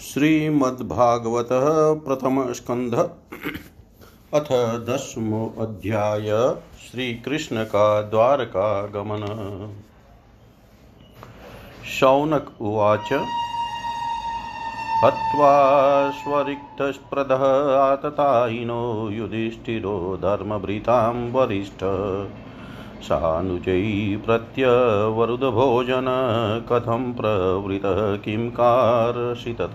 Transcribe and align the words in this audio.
श्रीमद्भागवत 0.00 1.48
प्रथम 2.04 2.52
स्कंध 2.52 2.94
अथ 4.34 4.48
दसमो 4.86 5.40
अध्याय। 5.60 6.28
श्री 6.84 7.14
कृष्ण 7.14 7.64
का 7.64 8.02
द्वारका 8.02 8.86
गमन 8.86 9.26
शौनक 11.90 12.50
उवाच। 12.60 13.12
हत्वा 15.04 15.52
स्वरिक्तस्पृदः 16.10 17.44
आततायिनो 17.78 19.10
युधिष्ठिरो 19.10 20.16
धर्मभृतां 20.22 21.14
वरिष्ठ। 21.32 21.84
सानुजै 23.02 24.16
प्रत्यवरुदभोजन, 24.26 26.06
कथं 26.72 27.12
प्रवृतः, 27.12 28.16
किं 28.16 28.50
कारसितत 28.50 29.74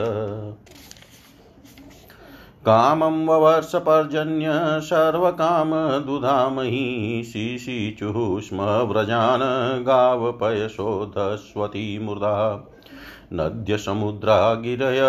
कामं 2.66 3.26
ववर्षपर्जन्य 3.26 4.80
सर्वकामदुधामहि 4.82 7.24
शिशिचुः 7.26 8.42
स्म 8.42 8.62
व्रजान् 8.62 9.84
गावपयशोधस्वती 9.84 12.00
मृदा 12.00 12.68
नद्यसमुद्रा 13.34 14.54
गिरय 14.54 15.02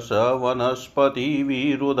स 0.00 0.08
वनस्पतिविरुद 0.12 1.96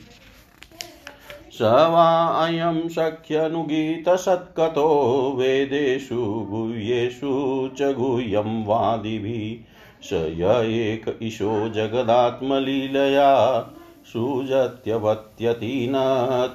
स 1.52 1.58
वा 1.62 2.46
अयं 2.46 2.88
सख्यनुगीतसत्कतो 2.88 5.34
वेदेषु 5.38 6.46
गुह्येषु 6.50 7.70
च 7.78 7.82
गुह्यं 7.82 8.64
वादिभिः। 8.64 9.70
स 10.02 10.10
य 10.12 10.64
एक 10.64 11.18
ईशो 11.22 11.68
जगदात्मलीलया 11.68 13.60
सुजत्यवत्यति 14.12 15.88
न 15.90 15.94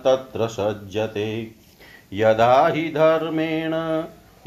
तत्र 0.06 0.48
सज्जते। 0.48 1.52
यदा 2.14 2.68
हि 2.68 2.82
धर्मेण, 2.82 3.74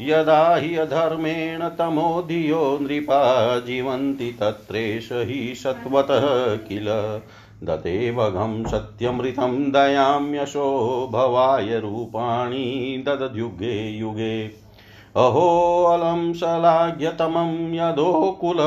यदा 0.01 0.55
हि 0.55 0.75
अधर्मेण 0.75 1.69
तमोधियो 1.69 2.79
नृपा 2.81 3.59
जीवन्ति 3.59 4.37
तत्रेष 4.39 5.09
हि 5.11 5.53
सत्वतः 5.55 6.55
किल। 6.55 6.85
दतेवघं 7.63 8.67
सत्यमृतं 8.67 9.71
दयां 9.71 10.35
यशो 10.35 11.09
भवाय 11.11 11.79
रूपाणि 11.79 13.03
ददद्युगे 13.07 13.89
युगे। 13.89 14.69
अहोऽलं 15.15 16.33
शलाघ्यतमं 16.33 17.73
यदोकुलमहो 17.73 18.63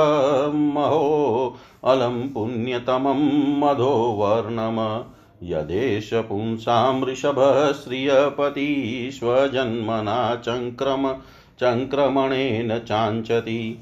अलं 1.85 2.29
पुण्यतमं 2.29 3.61
मधो 3.61 4.15
वर्णम। 4.19 5.05
यदेश 5.43 6.11
पुंसां 6.15 7.01
वृषभः 7.01 7.73
श्रियपति 7.73 9.11
स्वजन्मना 9.13 10.35
चङ्क्रम 10.35 11.15
चङ्क्रमणेन 11.61 12.79
चाञ्चति। 12.79 13.79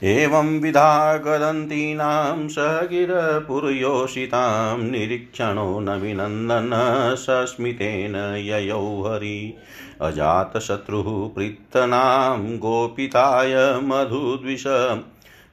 एवं 0.02 0.60
विधा 0.60 1.16
गदन्तीनां 1.16 2.48
सगिरपुर्योषितां 2.48 4.78
निरीक्षणो 4.78 5.80
नविनन्दन 5.80 6.70
सस्मितेन 7.18 8.34
ययौ 8.36 9.02
हरि। 9.02 9.54
अजातशत्रुः 10.00 11.34
प्रीतनां 11.34 12.56
गोपिताय 12.56 13.80
मधुद्विष 13.82 14.64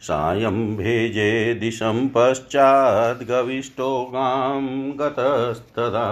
सायं 0.02 0.76
भेजे 0.78 1.54
दिशं 1.54 2.08
पश्चाद्गविष्टो 2.08 3.90
गां 4.06 4.62
गतस्तदा। 5.00 6.08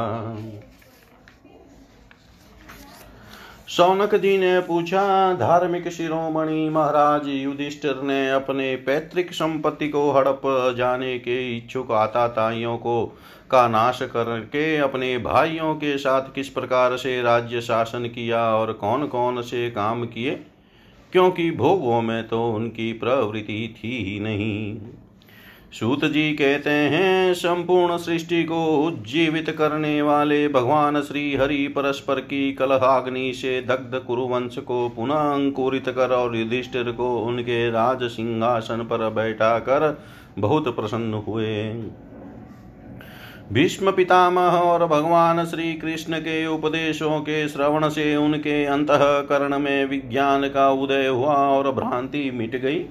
सौनक 3.68 4.16
जी 4.16 4.38
ने 4.38 4.60
पूछा, 4.60 5.34
धार्मिक 5.34 5.88
शिरोमणि 5.90 6.70
महाराज 6.70 7.28
युधिष्ठिर 7.28 8.02
ने 8.02 8.30
अपने 8.32 8.76
पैतृक 8.76 9.32
संपत्ति 9.34 9.88
को 9.90 10.12
हड़प 10.12 10.42
जाने 10.78 11.18
के 11.20 11.58
इच्छुक 11.58 11.92
आताताइयों 11.92 12.78
को 12.78 13.06
का 13.52 13.68
नाश 13.68 14.00
करके 14.04 14.78
अपने 14.78 15.18
भाइयों 15.18 15.74
के 15.76 15.98
साथ 15.98 16.34
किस 16.36 16.50
प्रकार 16.50 16.98
से 16.98 17.22
राज्य 17.22 17.62
शासन 17.62 18.08
किया 18.08 18.44
और 18.56 18.74
कौन 18.74 19.08
कौन 19.08 19.42
से 19.42 19.70
काम 19.72 20.06
किए? 20.06 20.46
क्योंकि 21.14 21.52
भोगों 21.52 22.02
में 22.02 22.28
तो 22.28 22.48
उनकी 22.52 22.92
प्रवृत्ति 22.94 23.76
थी 23.78 24.04
ही 24.04 24.20
नहीं। 24.20 24.78
सूत 25.72 26.06
जी 26.06 26.32
कहते 26.34 26.70
हैं, 26.70 27.34
संपूर्ण 27.34 27.98
सृष्टि 27.98 28.44
को 28.44 28.66
उज्जीवित 28.78 29.50
करने 29.50 30.02
वाले 30.02 30.48
भगवान 30.48 31.02
श्री 31.02 31.36
हरि 31.36 31.68
परस्पर 31.68 32.20
की 32.22 32.54
कलहाग्नि 32.54 33.34
से 33.34 33.62
दग्ध 33.62 34.00
कुरुवंश 34.00 34.58
को 34.58 34.90
पुनः 34.90 35.16
अंकुरित 35.16 35.90
कर 35.90 36.12
और 36.12 36.36
युधिष्ठिर 36.36 36.92
को 36.92 37.18
उनके 37.18 37.70
राज 37.72 38.04
सिंहासन 38.04 38.84
पर 38.84 39.10
बैठा 39.10 39.58
कर 39.60 40.04
बहुत 40.40 40.76
प्रसन्न 40.76 41.14
हुए। 41.28 41.74
भीष्म 43.52 43.92
पितामह 43.92 44.42
और 44.42 44.86
भगवान 44.86 45.46
श्री 45.46 45.74
कृष्ण 45.74 46.20
के 46.20 46.46
उपदेशों 46.48 47.20
के 47.20 47.48
श्रवण 47.50 47.90
से 47.90 48.16
उनके 48.16 48.66
अंतकरण 48.66 49.60
में 49.60 49.86
विज्ञान 49.86 50.48
का 50.50 50.70
उदय 50.70 51.08
हुआ 51.08 51.36
और 51.36 51.72
भ्रांति 51.72 52.32
मिट 52.32 52.56
गई। 52.56 52.86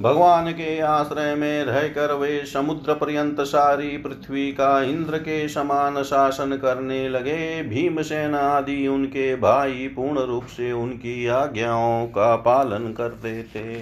भगवान 0.00 0.50
के 0.52 0.80
आश्रय 0.80 1.34
में 1.34 1.64
रहकर 1.64 2.12
वे 2.14 2.44
समुद्र 2.46 2.94
पर्यंत 2.94 3.40
सारी 3.40 3.96
पृथ्वी 3.96 4.52
का 4.52 4.82
इंद्र 4.82 5.18
के 5.18 5.48
समान 5.48 6.02
शासन 6.02 6.56
करने 6.56 7.08
लगे। 7.08 7.62
भीमसेन 7.62 8.34
आदि 8.34 8.86
उनके 8.88 9.36
भाई 9.36 9.88
पूर्ण 9.96 10.18
रूप 10.18 10.44
से 10.44 10.72
उनकी 10.72 11.26
आज्ञाओं 11.26 12.06
का 12.06 12.36
पालन 12.36 12.92
करते 12.92 13.42
थे। 13.42 13.74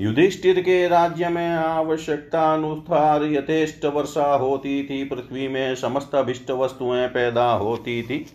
युधिष्ठिर 0.00 0.60
के 0.60 0.88
राज्य 0.88 1.28
में 1.28 1.56
आवश्यकता 1.56 2.54
अनुसार 2.54 3.24
यथेष्ट 3.24 3.84
वर्षा 3.84 4.34
होती 4.34 4.84
थी 4.84 5.04
पृथ्वी 5.04 5.48
में 5.48 5.74
समस्त 5.74 6.14
अभिष्ट 6.14 6.50
वस्तुएँ 6.50 7.08
पैदा 7.08 7.52
होती 7.52 8.02
थी 8.02 8.26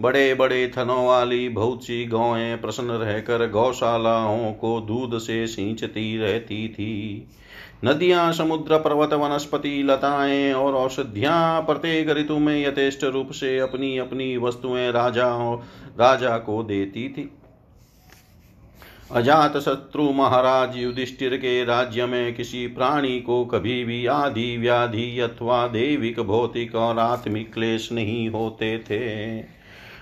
बड़े 0.00 0.34
बड़े 0.34 0.72
थनों 0.78 1.06
वाली 1.06 1.48
बहुत 1.48 1.84
सी 1.84 2.06
गौएँ 2.06 2.56
प्रसन्न 2.56 2.90
रहकर 2.90 3.50
गौशालाओं 3.50 4.52
को 4.52 4.80
दूध 4.80 5.18
से 5.18 5.46
सींचती 5.46 6.18
रहती 6.18 6.68
थी 6.68 7.28
नदियाँ, 7.84 8.32
समुद्र, 8.32 8.78
पर्वत, 8.78 9.12
वनस्पति, 9.12 9.82
लताएँ 9.82 10.52
और 10.52 10.74
औषधियाँ 10.74 11.62
प्रत्येक 11.62 12.10
ऋतु 12.10 12.38
में 12.38 12.66
यथेष्ट 12.68 13.04
रूप 13.04 13.30
से 13.30 13.58
अपनी 13.58 13.98
अपनी 13.98 14.36
वस्तुएँ 14.36 14.92
राजाओं, 14.92 15.56
राजा 16.00 16.38
को 16.38 16.62
देती 16.62 17.08
थी 17.08 17.30
अजात 19.14 19.56
शत्रु 19.56 20.10
महाराज 20.12 20.76
युधिष्ठिर 20.76 21.36
के 21.36 21.64
राज्य 21.64 22.06
में 22.06 22.34
किसी 22.34 22.66
प्राणी 22.66 23.20
को 23.20 23.44
कभी 23.44 23.84
भी 23.84 24.06
आदि 24.06 24.56
व्याधि 24.56 25.18
अथवा 25.18 25.66
देविक 25.66 26.20
भौतिक 26.20 26.74
और 26.74 26.98
आत्मिक 26.98 27.52
क्लेश 27.54 27.92
नहीं 27.92 28.28
होते 28.30 28.78
थे। 28.78 29.38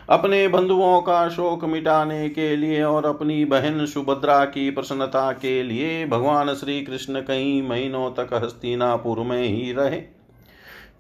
अपने 0.08 0.48
बंधुओं 0.48 1.00
का 1.00 1.28
शोक 1.28 1.64
मिटाने 1.64 2.28
के 2.28 2.56
लिए 2.56 2.82
और 2.82 3.06
अपनी 3.06 3.44
बहन 3.44 3.86
सुभद्रा 3.86 4.44
की 4.44 4.70
प्रसन्नता 4.70 5.32
के 5.32 5.62
लिए 5.62 6.06
भगवान 6.06 6.54
श्री 6.54 6.80
कृष्ण 6.80 7.20
कई 7.20 7.62
महीनों 7.62 8.10
तक 8.10 8.34
हस्तिनापुर 8.34 9.20
में 9.20 9.42
ही 9.42 9.72
रहे। 9.72 10.02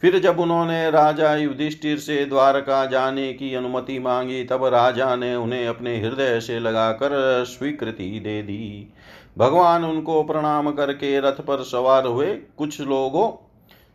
फिर 0.02 0.18
जब 0.18 0.40
उन्होंने 0.40 0.90
राजा 0.90 1.34
युधिष्ठिर 1.34 1.98
से 1.98 2.24
द्वारका 2.24 2.86
जाने 2.86 3.32
की 3.32 3.54
अनुमति 3.54 3.98
मांगी, 3.98 4.44
तब 4.44 4.64
राजा 4.64 5.16
ने 5.16 5.34
उन्हें 5.36 5.68
अपने 5.68 6.00
हृदय 6.00 6.40
से 6.40 6.58
लगाकर 6.60 7.44
स्वीकृति 7.44 8.20
दे 8.24 8.42
दी। 8.42 8.92
भगवान 9.38 9.84
उनको 9.84 10.22
प्रणाम 10.22 10.72
करके 10.72 11.20
रथ 11.20 11.40
पर 11.40 11.62
सवार 11.62 12.06
हुए। 12.06 12.26
कुछ 12.26 12.80
लोगों, 12.80 13.30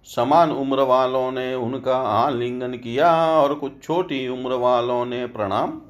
समान 0.04 0.52
उम्र 0.52 0.82
वालों 0.82 1.32
ने 1.32 1.56
उनका 1.56 1.98
आलिंगन 1.98 2.74
किया 2.74 3.28
और 3.28 3.54
कुछ 3.54 3.84
छोटी 3.84 4.28
उम्र 4.28 4.54
वालों 4.54 5.06
ने 5.06 5.26
प्रणाम 5.26 5.82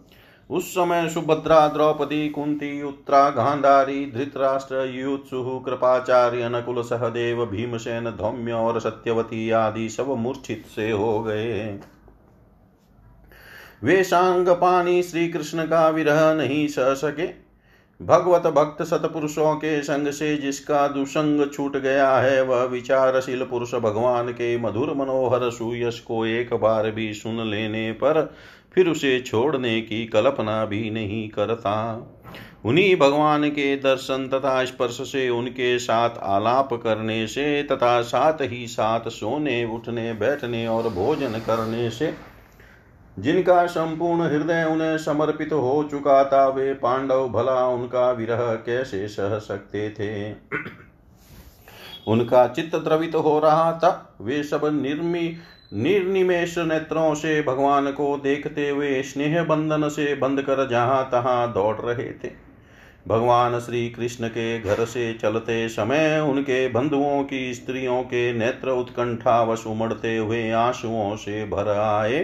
उस 0.50 0.72
समय 0.72 1.10
सुभद्रा, 1.10 1.68
द्रौपदी, 1.68 2.30
कुंती, 2.30 2.84
उत्तरा, 2.84 3.30
गांधारी, 3.30 4.12
धृतराष्ट्र 4.12 4.76
युत्सु 4.96 5.60
कृपाचार्य, 5.60 6.50
नकुल 6.50 6.82
सहदेव, 6.82 7.46
भीमसेन, 7.46 8.06
धौम्य 8.06 8.52
और 8.52 8.80
सत्यवती 8.80 9.50
आदि 9.52 9.90
सब 9.90 10.10
मूर्छित 10.10 10.66
से 10.76 10.92
हो 10.92 11.20
गए। 11.20 11.80
वे 13.84 14.04
सांग 14.04 14.48
पानी 14.50 15.04
श्री 15.04 15.28
कृष्ण 15.28 15.64
का 15.64 15.90
विरह 15.90 16.34
नहीं 16.34 16.68
सह 16.68 16.94
सके। 16.94 17.48
भगवत 18.02 18.48
भक्त 18.48 18.84
सतपुरुषों 18.84 19.56
के 19.56 19.82
संग 19.84 20.08
से 20.08 20.38
जिसका 20.38 20.88
दुसंग 20.88 21.52
छूट 21.54 21.78
गया 21.78 22.18
है, 22.18 22.42
वह 22.42 22.64
विचारशील 22.64 23.44
पुरुष 23.44 23.76
भगवान 23.76 24.30
के 24.30 24.58
मधुर 24.58 24.94
मनोहर 24.94 25.50
सुयश 25.52 26.00
को 26.00 26.26
एक 26.26 26.54
बार 26.54 26.92
भी 26.92 27.14
सुन 27.14 27.48
लेने 27.48 27.92
पर 27.92 28.34
फिर 28.78 28.90
उसे 28.90 29.20
छोड़ने 29.20 29.82
की 29.82 30.06
कल्पना 30.06 30.66
भी 30.66 30.90
नहीं 30.90 31.30
करता। 31.30 31.76
उन्हीं 32.66 32.96
भगवान 32.96 33.50
के 33.50 33.76
दर्शन 33.76 34.30
तथा 34.34 34.66
स्पर्श 34.66 34.98
से 35.02 35.30
उनके 35.30 35.80
साथ 35.80 36.10
आलाप 36.24 36.74
करने 36.74 37.28
से 37.28 37.64
तथा 37.64 38.02
साथ 38.02 38.34
ही 38.42 38.68
साथ 38.68 39.10
सोने, 39.10 39.66
उठने, 39.66 40.14
बैठने 40.14 40.68
और 40.68 40.90
भोजन 40.90 41.32
करने 41.32 41.90
से 41.90 42.14
जिनका 43.20 43.66
संपूर्ण 43.66 44.22
हृदय 44.22 44.64
उन्हें 44.72 44.98
समर्पित 44.98 45.54
हो 45.54 45.88
चुका 45.92 46.24
था, 46.24 46.48
वे 46.48 46.74
पांडव 46.74 47.30
भला 47.30 47.68
उनका 47.68 48.12
विरह 48.12 48.56
कैसे 48.56 49.08
सह 49.08 49.40
सकते 49.40 49.90
थे? 49.90 50.36
उनका 52.08 52.48
चित्त 52.48 52.76
द्रवित 52.76 53.16
हो 53.16 53.40
रहा 53.40 53.72
था। 53.74 54.18
वे 54.22 54.44
सब 54.44 54.62
निर्मी 54.84 55.36
निर्निमेश 55.74 56.58
नेत्रों 56.58 57.16
से 57.16 57.42
भगवान 57.42 57.92
को 57.92 58.18
देखते 58.18 58.70
हुए 58.70 59.02
स्नेह 59.02 59.44
बंधन 59.44 59.90
से 59.90 60.16
बंद 60.16 60.42
कर 60.42 60.68
जहाँ 60.68 61.10
तहां 61.12 61.54
दौड़ 61.54 61.78
रहे 61.78 62.12
थे। 62.12 62.32
भगवान 63.08 63.60
श्री 63.60 63.90
कृष्ण 63.90 64.28
के 64.28 64.60
घर 64.60 64.86
से 64.86 65.14
चलते 65.14 65.70
समय 65.70 66.20
उनके 66.20 66.68
बंधुओं 66.68 67.24
की 67.24 67.54
स्त्रियों 67.54 68.04
के 68.04 68.34
नेत्र 68.34 68.70
उत्कंठा 68.70 69.44
वश 69.44 69.68
उमड़ते 69.68 70.18
हुए 70.18 70.52
आंसुओं 70.52 71.16
से 71.16 71.46
भर 71.46 71.68
आए। 71.70 72.20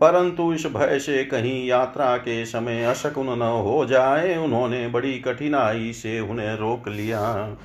परंतु 0.00 0.52
इस 0.52 0.66
भय 0.66 0.98
से 0.98 1.24
कहीं 1.24 1.66
यात्रा 1.66 2.16
के 2.16 2.46
समय 2.46 2.84
अशकुन 2.84 3.38
न 3.38 3.42
हो 3.42 3.86
जाए, 3.86 4.36
उन्होंने 4.36 4.88
बड़ी 4.88 5.18
कठिनाई 5.18 5.92
से 5.92 6.20
उन्हें 6.20 6.56
रोक 6.56 6.88
लिया। 6.88 7.56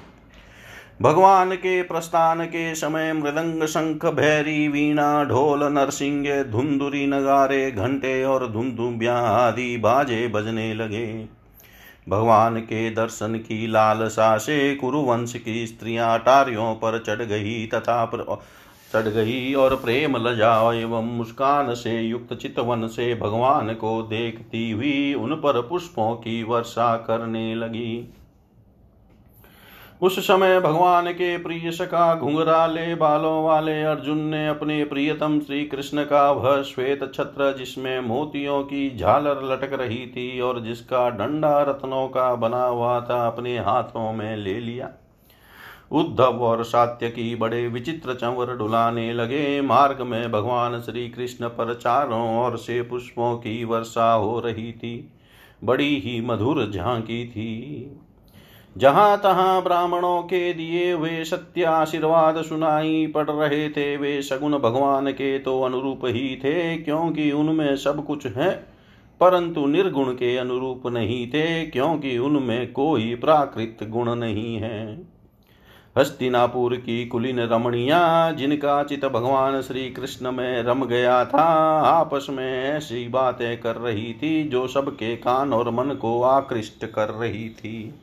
भगवान 1.02 1.56
के 1.56 1.82
प्रस्थान 1.82 2.46
के 2.46 2.74
समय 2.76 3.14
मृदंग 3.14 3.64
शंख 3.64 4.06
भैरी 4.06 4.68
वीणा 4.68 5.24
ढोल 5.24 5.64
नरसिंह 5.64 6.44
धुंधुरी 6.44 7.06
नगारे 7.08 7.72
घंटे 7.72 8.24
और 8.24 8.48
धुंधुबिया 8.48 9.16
आदि 9.18 9.78
बाजे 9.78 10.28
बजने 10.28 10.74
लगे। 10.74 11.08
भगवान 12.10 12.60
के 12.60 12.90
दर्शन 12.92 13.36
की 13.38 13.68
लालसा 13.68 14.38
से 14.38 14.76
कुरुवंश 14.76 15.34
की 15.36 15.68
स्त्रियाँ 15.68 16.20
टारियों 16.20 16.74
पर 16.76 17.00
चढ़ 17.00 17.26
गई 17.26 17.66
तथा 17.68 18.06
चढ़ 18.94 19.08
गई 19.10 19.54
और 19.54 19.76
प्रेम 19.76 20.18
लजा 20.18 20.56
एवं 20.74 21.12
मुस्कान 21.18 21.74
से 21.74 22.00
युक्त 22.02 22.34
चितवन 22.34 22.88
से 22.88 23.14
भगवान 23.16 23.74
को 23.74 24.02
देखती 24.02 24.72
हुई 24.72 25.14
उन 25.14 25.36
पर 25.36 25.62
पुष्पों 25.62 26.16
की 26.16 26.44
वर्षा 26.44 26.96
करने 26.96 27.56
लगी। 27.56 28.14
उस 30.02 30.20
समय 30.20 30.60
भगवान 30.60 31.12
के 31.12 31.38
प्रिय 31.38 31.72
सका 31.72 32.16
घुंघराले 32.16 32.96
बालों 32.96 33.44
वाले 33.44 33.84
अर्जुन 33.84 34.20
ने 34.20 34.48
अपने 34.48 34.84
प्रियतम 34.84 35.40
श्री 35.40 35.66
कृष्ण 35.66 36.04
का 36.04 36.32
वह 36.32 36.62
श्वेत 36.62 37.12
छत्र 37.16 37.58
जिसमें 37.58 38.00
मोतियों 38.00 38.64
की 38.64 38.98
झालर 38.98 39.44
लटक 39.44 39.74
रही 39.74 40.08
थी 40.08 40.40
और 40.40 40.60
जिसका 40.60 41.10
डंडा 41.10 41.62
रत्नों 41.62 42.08
का 42.08 42.36
बना 42.36 42.64
हुआ 42.64 43.00
था 43.00 43.28
अपने 43.28 43.58
हाथों 43.60 44.14
में 44.14 44.38
ले 44.38 44.60
लिया। 44.60 44.90
उद्धव 45.92 46.42
और 46.42 46.64
सात्य 46.64 47.10
की 47.10 47.36
बड़े 47.36 47.68
विचित्र 47.68 48.14
चंवर 48.14 48.56
डुलाने 48.58 49.14
लगे। 49.14 49.62
मार्ग 49.62 50.02
में 50.02 50.32
भगवान 50.32 50.82
श्री 50.82 51.10
कृष्ण 51.10 51.48
पर 51.48 51.74
चारों 51.74 52.46
ओर 52.46 52.58
से 52.58 52.82
पुष्पों 52.82 53.36
की 53.38 53.64
वर्षा 53.64 54.14
हो 54.14 54.40
रही 54.40 54.72
थी। 54.72 55.14
बड़ी 55.64 56.00
ही 56.00 56.22
मधुर 56.22 56.72
झांकी 56.72 57.26
थी। 57.28 58.02
जहाँ 58.78 59.18
तहां 59.18 59.62
ब्राह्मणों 59.62 60.22
के 60.22 60.54
दिए 60.54 60.92
हुए 60.92 61.24
सत्य 61.24 61.64
आशीर्वाद 61.64 62.42
सुनाई 62.42 63.12
पड़ 63.16 63.30
रहे 63.30 63.70
थे, 63.70 63.98
वे 63.98 64.22
सगुण 64.22 64.60
भगवान 64.60 65.12
के 65.12 65.40
तो 65.40 65.62
अनुरूप 65.62 66.02
ही 66.06 66.36
थे, 66.36 66.78
क्योंकि 66.78 67.32
उनमें 67.32 67.76
सब 67.76 68.06
कुछ 68.06 68.26
है। 68.26 68.68
परंतु 69.20 69.66
निर्गुण 69.66 70.14
के 70.14 70.38
अनुरूप 70.38 70.88
नहीं 70.88 71.28
थे, 71.28 71.66
क्योंकि 71.66 72.18
उनमें 72.18 72.74
कोई 72.74 73.16
प्राकृत 73.16 73.78
गुण 73.84 74.16
नहीं 74.16 74.56
है। 74.56 75.08
हस्तिनापुर 75.98 76.76
की 76.76 77.06
कुलीन 77.06 77.40
रमणिया, 77.40 78.32
जिनका 78.32 78.84
चित 78.84 79.06
भगवान 79.06 79.62
श्री 79.62 79.90
कृष्ण 79.90 80.32
में 80.32 80.64
रम 80.64 80.86
गया 80.86 81.26
था, 81.26 81.44
आपस 81.82 82.28
में 82.30 82.64
ऐसी 82.64 83.08
बातें 83.08 83.62
कर 83.62 83.76
रही 83.76 84.14
थी, 84.14 84.44
जो 84.44 84.68
सबके 84.68 85.16
कान 85.16 85.54
और 85.54 85.70
मन 85.70 85.96
को 85.96 86.24
आकृष्ट 86.24 86.86
कर 86.86 87.10
रही 87.10 87.50
थी। 87.50 87.96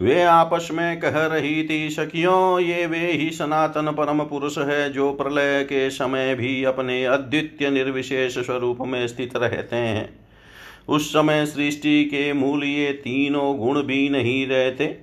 वे 0.00 0.22
आपस 0.22 0.68
में 0.72 1.00
कह 1.00 1.26
रही 1.26 1.68
थी, 1.68 1.90
सखियों, 1.90 2.60
ये 2.60 2.86
वे 2.86 3.12
ही 3.12 3.30
सनातन 3.30 3.90
परम 3.90 4.20
पुरुष 4.20 4.58
है 4.58 4.90
जो 4.92 5.12
प्रलय 5.12 5.62
के 5.64 5.90
समय 5.90 6.34
भी 6.34 6.64
अपने 6.64 7.04
अद्वितीय 7.04 7.70
निर्विशेष 7.70 8.38
स्वरूप 8.38 8.78
में 8.80 9.06
स्थित 9.08 9.36
रहते 9.36 9.76
हैं। 9.76 10.08
उस 10.88 11.10
समय 11.10 11.46
सृष्टि 11.46 12.04
के 12.04 12.32
मूल 12.32 12.64
ये 12.64 12.92
तीनों 12.92 13.56
गुण 13.58 13.82
भी 13.82 14.08
नहीं 14.08 14.46
रहते। 14.46 14.96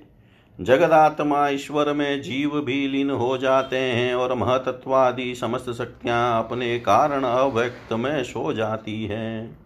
जगदात्मा 0.58 1.48
ईश्वर 1.48 1.92
में 1.92 2.22
जीव 2.22 2.60
भी 2.60 2.88
लीन 2.88 3.10
हो 3.10 3.36
जाते 3.38 3.76
हैं 3.76 4.14
और 4.14 4.34
महतत्वादि 4.34 5.34
समस्त 5.34 5.70
शक्तियाँ 5.70 6.44
अपने 6.44 6.78
कारण 6.78 7.22
अव्यक्त 7.22 7.92
में 7.92 8.22
सो 8.24 8.52
जाती 8.52 9.04
हैं। 9.04 9.58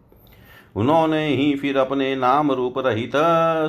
उन्होंने 0.77 1.27
ही 1.27 1.55
फिर 1.57 1.77
अपने 1.77 2.17
नाम 2.17 2.53
रूप 2.53 2.79
रहित 2.79 3.13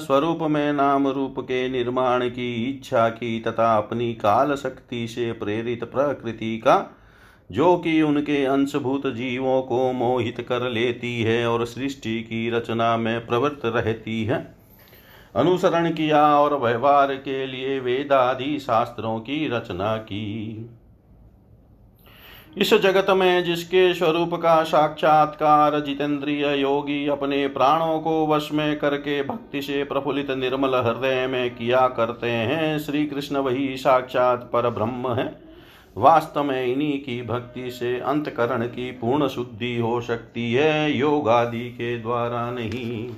स्वरूप 0.01 0.39
में 0.41 0.73
नाम 0.73 1.07
रूप 1.07 1.35
के 1.39 1.69
निर्माण 1.69 2.29
की 2.29 2.53
इच्छा 2.63 3.09
की 3.09 3.39
तथा 3.39 3.77
अपनी 3.77 4.13
काल 4.13 4.55
शक्ति 4.55 5.07
से 5.07 5.31
प्रेरित 5.31 5.83
प्रकृति 5.83 6.57
का, 6.57 6.95
जो 7.51 7.75
कि 7.77 8.01
उनके 8.01 8.45
अंशभूत 8.45 9.07
जीवों 9.07 9.61
को 9.61 9.91
मोहित 9.93 10.45
कर 10.49 10.69
लेती 10.69 11.21
है 11.21 11.47
और 11.47 11.65
सृष्टि 11.65 12.21
की 12.21 12.49
रचना 12.49 12.97
में 12.97 13.27
प्रवृत्त 13.27 13.65
रहती 13.65 14.23
है। 14.23 14.55
अनुसरण 15.35 15.91
किया 15.91 16.25
और 16.37 16.59
व्यवहार 16.59 17.15
के 17.15 17.45
लिए 17.47 17.79
वेदादि 17.79 18.59
शास्त्रों 18.59 19.19
की 19.19 19.47
रचना 19.47 19.97
की। 19.97 20.69
इस 22.57 22.73
जगत 22.73 23.09
में 23.09 23.43
जिसके 23.43 23.93
स्वरूप 23.93 24.33
का 24.33 24.63
साक्षात्कार 24.63 25.79
जितेंद्रिय 25.79 26.45
योगी 26.61 27.07
अपने 27.07 27.47
प्राणों 27.47 27.99
को 27.99 28.25
वश 28.27 28.49
में 28.53 28.77
करके 28.79 29.21
भक्ति 29.23 29.61
से 29.61 29.83
प्रफुल्लित 29.83 30.31
निर्मल 30.31 30.75
हृदय 30.75 31.25
में 31.27 31.55
किया 31.55 31.87
करते 31.87 32.29
हैं 32.29 32.79
श्री 32.79 33.05
कृष्ण 33.05 33.37
वही 33.37 33.75
साक्षात 33.77 34.49
पर 34.53 34.69
ब्रह्म 34.69 35.13
है। 35.13 35.25
वास्तव 35.95 36.43
में 36.43 36.65
इन्हीं 36.65 36.97
की 36.99 37.21
भक्ति 37.21 37.69
से 37.71 37.99
अंतकरण 37.99 38.65
की 38.67 38.89
पूर्ण 38.91 39.27
शुद्धि 39.27 39.75
हो 39.77 39.99
सकती 40.01 40.51
है 40.53 40.91
योग 40.91 41.29
आदि 41.29 41.69
के 41.71 41.97
द्वारा 41.97 42.49
नहीं। 42.51 43.09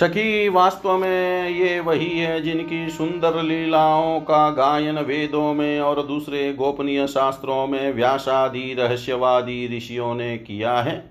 सखी, 0.00 0.48
वास्तव 0.48 0.96
में 0.96 1.48
ये 1.48 1.80
वही 1.80 2.18
है 2.18 2.40
जिनकी 2.40 2.90
सुंदर 2.90 3.42
लीलाओं 3.42 4.20
का 4.20 4.50
गायन 4.50 4.98
वेदों 4.98 5.54
में 5.54 5.80
और 5.80 6.02
दूसरे 6.02 6.52
गोपनीय 6.52 7.06
शास्त्रों 7.06 7.66
में 7.66 7.92
व्यासादि, 7.92 8.76
रहस्यवादी 8.78 9.76
ऋषियों 9.76 10.14
ने 10.14 10.38
किया 10.38 10.76
है। 10.76 11.10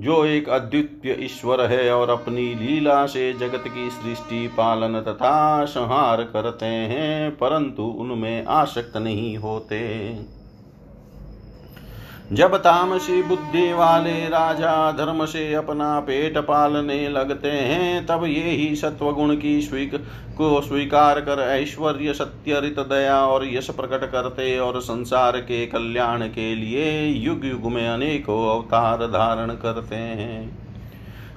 जो 0.00 0.24
एक 0.24 0.48
अद्वितीय 0.48 1.16
ईश्वर 1.20 1.60
है 1.60 1.94
और 1.94 2.10
अपनी 2.10 2.54
लीला 2.54 3.06
से 3.06 3.32
जगत 3.32 3.64
की 3.66 3.90
सृष्टि, 3.90 4.48
पालन 4.48 5.00
तथा 5.00 5.64
संहार 5.64 6.22
करते 6.22 6.66
हैं, 6.66 7.30
परंतु 7.30 7.82
उनमें 7.82 8.44
आसक्त 8.44 8.96
नहीं 8.96 9.36
होते। 9.36 10.10
जब 12.32 12.54
तामसी 12.56 13.22
बुद्धि 13.22 13.72
वाले 13.72 14.12
राजा 14.28 14.90
धर्म 14.92 15.24
से 15.26 15.52
अपना 15.54 15.98
पेट 16.00 16.36
पालने 16.38 17.08
लगते 17.08 17.50
हैं, 17.50 18.04
तब 18.06 18.24
ये 18.24 18.50
ही 18.50 18.76
सत्वगुण 18.76 19.34
की 19.36 19.60
स्वीक 19.62 19.94
को 20.36 20.60
स्वीकार 20.60 21.20
कर 21.20 21.40
ऐश्वर्य 21.40 22.12
सत्य 22.12 22.60
रित 22.60 22.78
दया 22.80 23.16
और 23.26 23.46
यश 23.46 23.70
प्रकट 23.70 24.10
करते 24.12 24.58
और 24.58 24.80
संसार 24.80 25.38
के 25.40 25.64
कल्याण 25.66 26.22
के 26.28 26.54
लिए 26.54 27.06
युग 27.06 27.44
युग 27.46 27.70
में 27.72 27.88
अनेकों 27.88 28.46
अवतार 28.48 29.06
धारण 29.06 29.54
करते 29.56 29.96
हैं। 29.96 30.58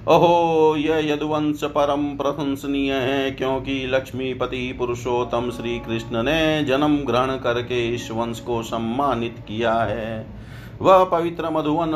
अहो 0.08 0.76
यह 0.76 1.12
यदुवंश 1.12 1.64
परम 1.64 2.06
प्रशंसनीय 2.16 2.92
है, 2.92 3.30
क्योंकि 3.30 3.84
लक्ष्मीपति 3.86 4.72
पुरुषोत्तम 4.78 5.50
श्री 5.50 5.78
कृष्ण 5.78 6.22
ने 6.22 6.64
जन्म 6.64 6.96
ग्रहण 6.98 7.36
करके 7.38 7.86
इस 7.88 8.10
वंश 8.10 8.40
को 8.40 8.62
सम्मानित 8.62 9.44
किया 9.48 9.74
है। 9.74 10.44
वह 10.80 11.04
पवित्र 11.04 11.50
मधुवन 11.50 11.94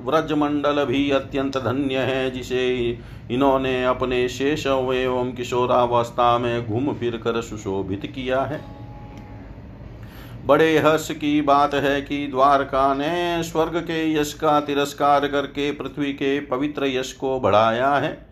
व्रज 0.00 0.32
मंडल 0.32 0.84
भी 0.84 1.10
अत्यंत 1.10 1.56
धन्य 1.56 1.98
है, 1.98 2.30
जिसे 2.30 2.98
इन्होंने 3.30 3.84
अपने 3.84 4.28
शेष 4.28 4.66
एवं 4.66 5.32
किशोरावस्था 5.32 6.38
में 6.38 6.66
घूम 6.66 6.92
फिर 6.94 7.16
कर 7.16 7.40
सुशोभित 7.42 8.06
किया 8.06 8.40
है। 8.40 8.64
बड़े 10.46 10.78
हर्ष 10.78 11.10
की 11.10 11.40
बात 11.40 11.74
है 11.74 12.00
कि 12.02 12.26
द्वारका 12.26 12.94
ने 12.94 13.42
स्वर्ग 13.42 13.76
के 13.76 14.14
यश 14.14 14.32
का 14.34 14.60
तिरस्कार 14.60 15.26
करके 15.28 15.70
पृथ्वी 15.70 16.12
के 16.12 16.40
पवित्र 16.40 16.86
यश 16.86 17.12
को 17.12 17.40
बढ़ाया 17.40 17.94
है। 17.94 18.25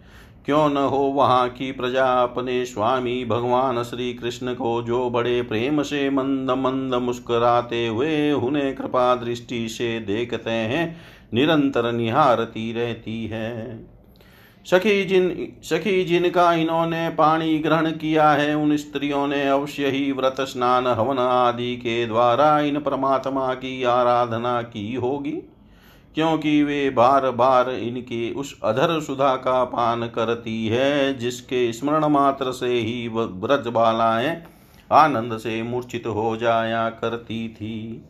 क्यों 0.47 0.69
न 0.71 0.77
हो 0.77 0.99
वहाँ 0.99 1.49
की 1.49 1.73
प्रजा 1.73 2.07
अपने 2.23 2.65
स्वामी 2.65 3.25
भगवान 3.25 3.83
श्री 3.83 4.15
कृष्ण 4.15 4.55
को 4.55 4.83
जो 4.83 5.11
बड़े 5.11 5.43
प्रेम 5.43 5.83
से 5.83 6.11
मंद 6.11 6.51
मंद 6.51 6.95
मुस्कुराते 6.95 7.87
हुए 7.87 8.33
उन्हें 8.33 8.75
कृपा 8.75 9.15
दृष्टि 9.15 9.69
से 9.69 10.01
देखते 10.01 10.51
हैं, 10.51 10.97
निरंतर 11.35 11.93
निहारती 11.93 12.73
रहती 12.73 13.27
है। 13.27 13.87
सखी 14.67 15.05
जिन, 15.05 15.53
सखी 15.63 16.05
जिनका 16.05 16.53
इन्होंने 16.53 17.09
पानी 17.09 17.59
ग्रहण 17.59 17.91
किया 17.91 18.31
है, 18.31 18.55
उन 18.55 18.77
स्त्रियों 18.77 19.27
ने 19.29 19.49
अवश्य 19.49 19.87
ही 19.87 20.13
व्रत 20.13 20.37
स्नान, 20.41 20.87
हवन 20.87 21.19
आदि 21.19 21.77
के 21.77 22.07
द्वारा 22.07 22.61
इन 22.61 22.79
परमात्मा 22.79 23.55
की 23.55 23.83
आराधना 23.83 24.63
की 24.63 24.95
होगी। 24.95 25.43
क्योंकि 26.15 26.63
वे 26.63 26.89
बार 26.91 27.31
बार 27.31 27.71
इनके 27.71 28.31
उस 28.33 28.59
अधर 28.65 29.01
सुधा 29.01 29.35
का 29.37 29.63
पान 29.65 30.07
करती 30.07 30.67
है, 30.67 31.19
जिसके 31.19 31.73
स्मरण 31.73 32.05
मात्र 32.05 32.53
से 32.53 32.73
ही 32.73 33.09
ब्रज 33.09 33.69
बालाएँ 33.69 34.37
आनंद 34.91 35.37
से 35.39 35.63
मूर्छित 35.63 36.07
हो 36.07 36.37
जाया 36.37 36.89
करती 36.91 37.49
थी। 37.49 38.05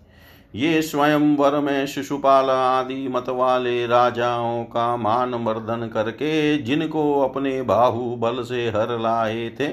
ये 0.54 0.80
स्वयं 0.82 1.34
वर 1.36 1.58
में 1.60 1.86
शिशुपाल 1.86 2.50
आदि 2.50 3.06
मत 3.08 3.28
वाले 3.28 3.86
राजाओं 3.86 4.64
का 4.64 4.96
मान 4.96 5.34
मर्दन 5.34 5.88
करके 5.94 6.58
जिनको 6.58 7.20
अपने 7.20 7.60
बाहु 7.62 8.14
बल 8.16 8.42
से 8.42 8.66
हर 8.68 8.98
लाए 9.00 9.48
थे, 9.60 9.68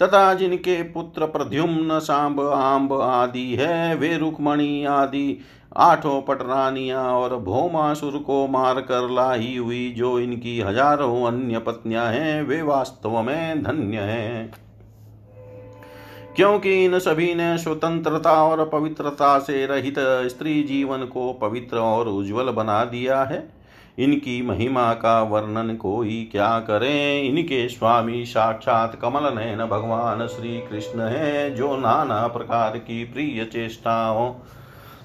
तथा 0.00 0.32
जिनके 0.34 0.82
पुत्र 0.82 1.26
प्रद्युम्न 1.26 1.98
सांब 1.98 2.40
आम्ब 2.42 2.92
आदि 2.94 3.54
है, 3.54 3.94
वे 3.96 4.16
रुक्मणी 4.18 4.84
आदि 4.84 5.38
आठों 5.76 6.22
पटरानियाँ 6.22 7.04
और 7.04 7.36
भौमासुर 7.36 8.18
को 8.18 8.46
मार 8.46 8.80
कर 8.80 9.10
लाई 9.10 9.56
हुई 9.56 9.94
जो 9.96 10.20
इनकी 10.20 10.60
हज़ारों 10.60 11.24
अन्य 11.26 11.58
पत्नियाँ 11.58 12.06
हैं, 12.06 12.42
वे 12.42 12.62
वास्तव 12.62 13.22
में 13.22 13.62
धन्य 13.62 13.96
हैं। 13.96 14.52
क्योंकि 16.36 16.84
इन 16.84 16.98
सभी 16.98 17.34
ने 17.34 17.58
स्वतंत्रता 17.58 18.44
और 18.44 18.68
पवित्रता 18.68 19.38
से 19.38 19.66
रहित 19.66 19.94
स्त्री 19.98 20.62
जीवन 20.62 20.98
को 20.98 21.32
पवित्र 21.32 21.76
और 21.76 22.08
उज्जवल 22.08 22.50
बना 22.50 22.84
दिया 22.84 23.22
है। 23.22 23.52
इनकी 23.98 24.42
महिमा 24.42 24.92
का 24.92 25.22
वर्णन 25.22 25.76
कोई 25.76 26.28
क्या 26.32 26.58
करें? 26.58 27.22
इनके 27.22 27.68
स्वामी 27.68 28.24
साक्षात 28.24 28.98
कमल 29.02 29.34
नयन 29.34 29.58
भगवान 29.58 30.26
श्री 30.26 30.60
कृष्ण 30.60 31.00
है, 31.00 31.54
जो 31.54 31.76
नाना 31.76 32.26
प्रकार 32.26 32.78
की 32.78 33.04
प्रिय 33.04 33.44
चेष्टाओं 33.44 34.34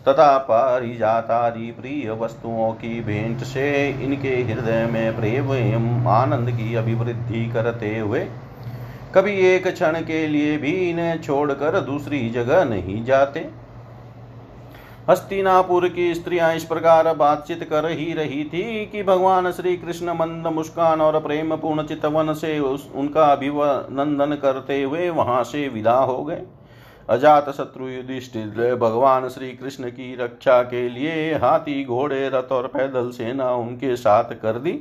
तथा 0.09 0.37
पारिजातादि 0.43 1.71
प्रिय 1.71 2.11
वस्तुओं 2.19 2.71
की 2.73 2.99
भेंट 3.03 3.43
से 3.45 3.67
इनके 4.03 4.35
हृदय 4.43 4.85
में 4.91 5.17
प्रेम 5.17 5.53
एवं 5.53 6.07
आनंद 6.11 6.51
की 6.51 6.75
अभिवृद्धि 6.75 7.45
करते 7.53 7.97
हुए, 7.97 8.25
कभी 9.15 9.33
एक 9.47 9.67
क्षण 9.67 9.99
के 10.01 10.25
लिए 10.27 10.57
भी 10.57 10.71
इन्हें 10.89 11.21
छोड़कर 11.21 11.79
दूसरी 11.81 12.29
जगह 12.29 12.63
नहीं 12.65 13.03
जाते। 13.05 13.47
हस्तिनापुर 15.09 15.87
की 15.89 16.13
स्त्रियाँ 16.15 16.53
इस 16.55 16.63
प्रकार 16.63 17.13
बातचीत 17.15 17.63
कर 17.63 17.89
ही 17.89 18.13
रही 18.13 18.43
थी 18.43 18.85
कि 18.85 19.03
भगवान 19.03 19.51
श्री 19.51 19.75
कृष्ण 19.77 20.13
मंद 20.13 20.47
मुस्कान 20.47 21.01
और 21.01 21.19
प्रेम 21.19 21.55
पूर्ण 21.55 21.83
चितवन 21.83 22.33
से 22.33 22.59
उस, 22.59 22.89
उनका 22.95 23.25
अभिनंदन 23.25 24.37
करते 24.41 24.81
हुए 24.83 25.09
वहाँ 25.11 25.43
से 25.43 25.67
विदा 25.67 25.97
हो 25.97 26.23
गए। 26.23 26.41
अजात 27.09 27.49
शत्रु 27.49 27.87
युधिष्ठिर 27.87 28.75
भगवान 28.75 29.27
श्री 29.29 29.51
कृष्ण 29.51 29.89
की 29.89 30.15
रक्षा 30.15 30.61
के 30.63 30.89
लिए 30.89 31.33
हाथी, 31.33 31.83
घोड़े, 31.85 32.29
रथ 32.29 32.51
और 32.51 32.67
पैदल 32.67 33.09
सेना 33.09 33.51
उनके 33.51 33.95
साथ 33.95 34.33
कर 34.41 34.59
दी। 34.59 34.79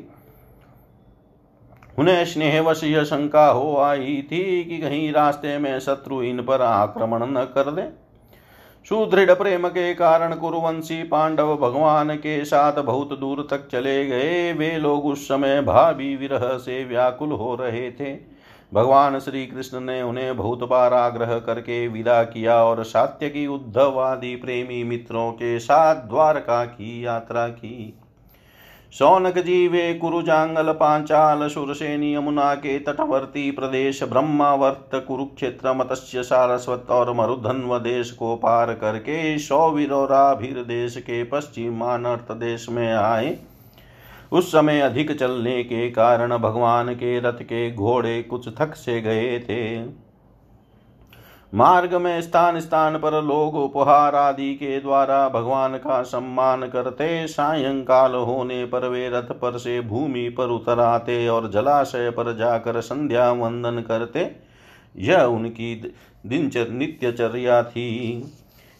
उन्हें 1.98 2.24
स्नेहवश 2.24 2.84
यह 2.84 3.04
शंका 3.04 3.46
हो 3.46 3.76
आई 3.76 4.28
थी 4.32 4.64
कि 4.64 4.78
कहीं 4.78 5.12
रास्ते 5.12 5.58
में 5.58 5.78
शत्रु 5.80 6.22
इन 6.22 6.42
पर 6.42 6.62
आक्रमण 6.62 7.26
न 7.26 7.44
कर 7.44 7.70
दे। 7.70 7.88
सुदृढ़ 8.86 9.30
प्रेम 9.30 9.68
के 9.68 9.94
कारण 9.94 10.34
कुरुवंशी 10.34 11.02
पांडव 11.02 11.56
भगवान 11.56 12.14
के 12.16 12.44
साथ 12.44 12.72
बहुत 12.72 13.18
दूर 13.18 13.46
तक 13.50 13.68
चले 13.68 14.06
गए। 14.06 14.52
वे 14.52 14.76
लोग 14.78 15.06
उस 15.06 15.28
समय 15.28 15.60
भाभी 15.60 16.16
विरह 16.16 16.56
से 16.58 16.84
व्याकुल 16.84 17.32
हो 17.32 17.54
रहे 17.54 17.90
थे। 17.90 18.37
भगवान 18.72 19.18
श्री 19.18 19.46
कृष्ण 19.46 19.80
ने 19.80 20.02
उन्हें 20.02 20.36
बहुत 20.36 20.62
बार 20.62 20.94
आग्रह 20.94 21.38
करके 21.38 21.86
विदा 21.88 22.22
किया 22.22 22.56
और 22.64 22.82
सात्य 22.84 23.28
की 23.28 23.46
उद्धव 23.46 24.00
आदि 24.00 24.34
प्रेमी 24.36 24.82
मित्रों 24.84 25.30
के 25.32 25.58
साथ 25.58 25.96
द्वारका 25.96 26.64
की 26.64 27.06
यात्रा 27.06 27.48
की। 27.48 27.94
सौनक 28.92 29.38
जी 29.38 29.66
वे 29.68 29.94
कुरुजांगल 29.94 30.72
पांचाल 30.72 31.48
सुरसेन 31.48 32.04
यमुना 32.04 32.54
के 32.54 32.78
तटवर्ती 32.78 33.50
प्रदेश 33.50 34.02
ब्रह्मावर्त 34.02 35.04
कुरुक्षेत्र 35.08 35.72
मत्स्य 35.72 36.22
सारस्वत 36.22 36.86
और 36.90 37.12
मरुधन्व 37.12 37.78
देश 37.78 38.10
को 38.10 38.36
पार 38.36 38.74
करके 38.74 39.38
सौविरोराभिर 39.38 40.62
देश 40.64 40.96
के 40.96 41.24
पश्चिमानर्थ 41.24 42.32
देश 42.32 42.68
में 42.68 42.92
आए। 42.92 43.36
उस 44.32 44.48
समय 44.48 44.80
अधिक 44.80 45.12
चलने 45.12 45.62
के 45.64 45.90
कारण 45.90 46.36
भगवान 46.38 46.94
के 46.94 47.18
रथ 47.20 47.42
के 47.42 47.70
घोड़े 47.74 48.22
कुछ 48.22 48.48
थक 48.58 48.74
से 48.74 49.00
गए 49.00 49.38
थे। 49.40 50.08
मार्ग 51.52 51.94
में 51.94 52.20
स्थान 52.22 52.60
स्थान 52.60 52.98
पर 52.98 53.22
लोग 53.24 53.54
उपहार 53.54 54.14
आदि 54.14 54.54
के 54.54 54.80
द्वारा 54.80 55.28
भगवान 55.28 55.76
का 55.76 56.02
सम्मान 56.02 56.68
करते 56.68 57.26
सायंकाल 57.26 58.14
होने 58.14 58.64
पर 58.64 58.88
वे 58.88 59.08
रथ 59.08 59.30
पर 59.32 59.58
से 59.58 59.80
भूमि 59.80 60.28
पर 60.28 60.48
उतर 60.48 60.80
आते 60.80 61.28
और 61.28 61.50
जलाशय 61.50 62.10
पर 62.10 62.36
जाकर 62.36 62.80
संध्या 62.80 63.30
वंदन 63.32 63.80
करते। 63.80 64.30
यह 64.96 65.22
उनकी 65.22 65.74
दिनचर 66.26 66.68
नित्यचर्या 66.68 67.62
थी। 67.62 68.20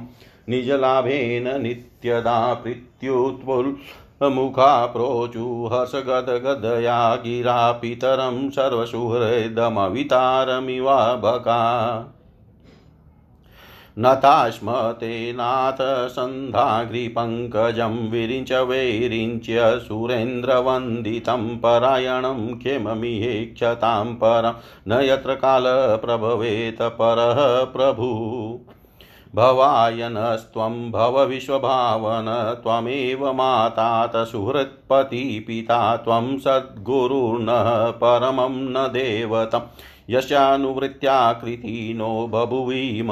निजलाभेन 0.50 1.62
नित्यदा 1.62 2.54
प्रीत्युत्पुल्मुखा 2.54 4.86
प्रोचु 4.86 5.70
हर्षगदगदया 5.74 7.16
गिरा 7.16 7.72
पितरं 7.72 8.50
सर्वसुहृदमवितारमिवा 8.50 11.16
बका 11.16 12.10
नताश्म 14.00 14.92
तेनाथ 14.92 16.08
सन्धाघ्रिपङ्कजं 16.08 18.10
विरिञ्च 18.10 18.52
वैरिञ्च्य 18.52 19.80
सुरेन्द्रवन्दितं 19.80 21.58
परायणं 21.58 22.58
क्षममिहेक्षतां 22.58 24.16
परं 24.16 24.54
न 24.88 25.00
यत्र 25.04 25.36
कालप्रभवेत् 25.36 26.82
परः 26.82 27.64
प्रभु। 27.64 28.10
भवायनस्त्वं 29.36 30.92
भव 30.92 31.24
विश्वभावन, 31.24 32.60
त्वमेव 32.64 33.34
मातात 33.34 34.12
सुहृत्पति 34.16 35.46
पिता 35.48 35.96
त्वं 35.96 36.40
सद्गुरुर्नः 36.40 37.90
परमं 37.90 38.50
न 38.50 38.74
देवतं। 38.74 39.60
यस्यानुवृत्त्याकृतिनो 40.10 42.28
बभुवीम। 42.28 43.10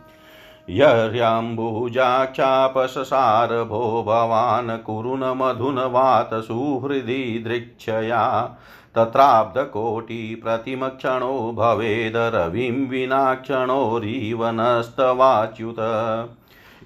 यर्याम्बुजाख्यापससार 0.70 3.64
भो 3.64 4.04
भवान् 4.08 4.78
कुरुन 4.78 5.34
मधुनवात 5.38 6.30
सुहृदि 6.34 7.44
दृक्षया 7.48 8.58
तत्राब्धकोटिप्रतिमक्षणो 8.96 11.54
भवेद 11.56 12.14
रविं 12.16 12.88
विना 12.88 13.36
क्षणोरिव 13.36 14.46
नस्तवाच्युत। 14.46 15.76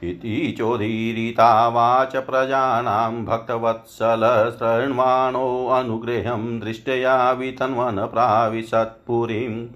इति 0.03 0.55
चोदीरितावाच 0.57 2.15
प्रजानां 2.15 3.25
भक्तवत्सल 3.25 4.55
शृण्वाणोऽनुगृहं 4.59 6.59
दृष्ट्या 6.59 7.31
वितन्वन् 7.31 8.07
प्राविशत्पुरीम् 8.07 9.67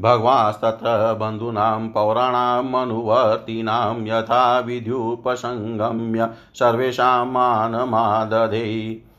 भगवास्तत्र 0.00 1.16
बन्धूनां 1.20 1.88
पौराणामनुवर्तिनां 1.88 4.06
यथा 4.06 4.58
विध्युपसङ्गम्य 4.58 6.28
सर्वेषां 6.54 7.26
मानमादधे। 7.26 9.11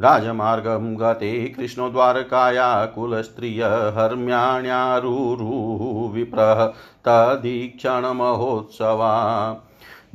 राजमार्गं 0.00 1.00
गते 1.00 1.48
कृष्णद्वारकाया 1.48 2.86
कुलस्त्रिय 2.86 3.64
हर्म्याण्यारुरुः 3.64 6.12
विप्रः 6.12 6.72
तदीक्षणमहोत्सवा। 7.08 9.62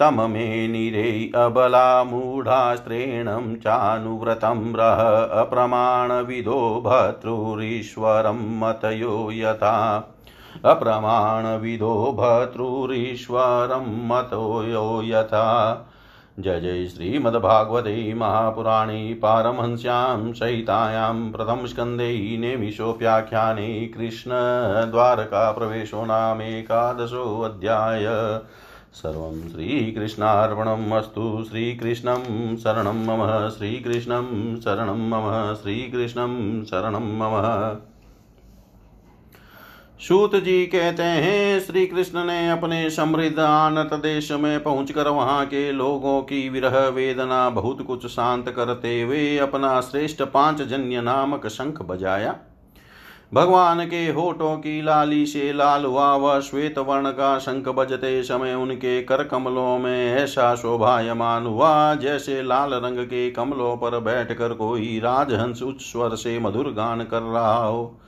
तममेनिरे 0.00 1.30
अबला 1.34 2.04
मूढास्त्रेणं 2.04 3.56
चानुव्रतं 3.56 4.74
रः 4.74 5.40
अप्रमाणविदो 5.40 6.82
भर्तृरीश्वरं 6.84 8.60
मतयो 8.60 9.30
यथा। 9.32 10.08
अप्रमाणविदो 10.64 12.16
भर्तृरीश्वरं 12.18 14.08
मतयो 14.08 15.02
यथा। 15.04 15.86
जय 16.38 16.60
जय 16.60 16.86
श्रीमद्भागवते 16.86 18.14
महापुराणे 18.14 19.14
पारमहंस्यां 19.14 20.32
सहितायां 20.32 21.32
प्रथमस्कन्धे 21.32 22.36
नेमिषोऽप्याख्याने 22.40 23.86
कृष्णद्वारकाप्रवेशो 23.86 26.04
नामेकादशोऽध्याय 26.04 28.06
सर्वं 28.92 29.48
श्रीकृष्णार्पणम् 29.48 30.92
अस्तु। 30.92 31.44
श्रीकृष्णं 31.48 32.57
शरणं 32.57 33.05
मम। 33.05 33.48
श्रीकृष्णं 33.48 34.57
शरणं 34.61 35.09
मम। 35.09 35.55
श्रीकृष्णं 35.55 36.64
शरणं 36.64 37.18
मम। 37.18 37.79
सूत 40.00 40.37
जी 40.37 40.66
कहते 40.66 41.03
हैं 41.03 41.61
श्री 41.61 41.87
कृष्ण 41.87 42.24
ने 42.24 42.50
अपने 42.50 42.90
समृद्ध 42.90 43.38
आनत 43.38 43.94
देश 43.94 44.33
में 44.33 44.62
पहुंचकर 44.62 45.09
वहाँ 45.09 45.46
के 45.46 45.72
लोगों 45.72 46.22
की 46.22 46.48
विरह 46.48 46.88
वेदना 46.88 47.50
बहुत 47.50 47.83
कुछ 47.83 48.07
शांत 48.07 48.48
करते 48.48 49.03
हुए 49.03 49.38
अपना 49.38 49.81
श्रेष्ठ 49.81 50.22
पाँच 50.22 50.62
जन्य 50.62 51.00
नामक 51.00 51.46
शंख 51.46 51.83
बजाया। 51.83 52.38
भगवान 53.35 53.85
के 53.87 54.09
होठों 54.09 54.57
की 54.57 54.83
लाली 54.83 55.27
से 55.27 55.53
लाल 55.53 55.85
हुआ, 55.85 56.14
वह 56.14 56.40
श्वेत 56.40 56.79
वर्ण 56.79 57.11
का 57.11 57.38
शंख 57.38 57.69
बजते 57.69 58.23
समय 58.23 58.55
उनके 58.55 59.03
कर 59.03 59.23
कमलों 59.25 59.79
में 59.79 60.14
ऐसा 60.14 60.55
शोभायमान 60.55 61.47
हुआ, 61.47 61.95
जैसे 61.95 62.43
लाल 62.43 62.75
रंग 62.75 62.99
के 62.99 63.31
कमलों 63.31 63.77
पर 63.77 63.99
बैठकर 64.01 64.53
कोई 64.53 64.99
राजहंस 64.99 65.62
उच्च 65.62 65.83
स्वर 65.83 66.14
से 66.14 66.38
मधुर 66.38 66.73
गान 66.73 67.05
कर 67.05 67.23
रहा 67.23 67.64
हो। 67.64 68.01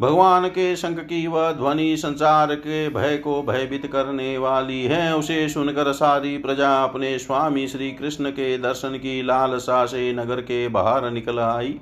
भगवान 0.00 0.48
के 0.48 0.76
शंख 0.76 0.98
की 0.98 1.26
वह 1.26 1.52
ध्वनि 1.52 1.96
संसार 1.96 2.54
के 2.54 2.88
भय 2.88 3.16
को 3.16 3.42
भयभीत 3.42 3.86
करने 3.86 4.38
वाली 4.38 4.82
है। 4.82 5.16
उसे 5.16 5.48
सुनकर 5.48 5.92
सारी 5.92 6.38
प्रजा 6.38 6.84
अपने 6.84 7.18
स्वामी 7.18 7.66
श्री 7.68 7.90
कृष्ण 7.90 8.30
के 8.30 8.58
दर्शन 8.58 8.88
की 8.88 9.22
लालसा 9.22 9.86
से 9.86 10.12
नगर 10.12 10.40
के 10.40 10.68
बाहर 10.68 11.10
निकल 11.10 11.38
आई। 11.38 11.78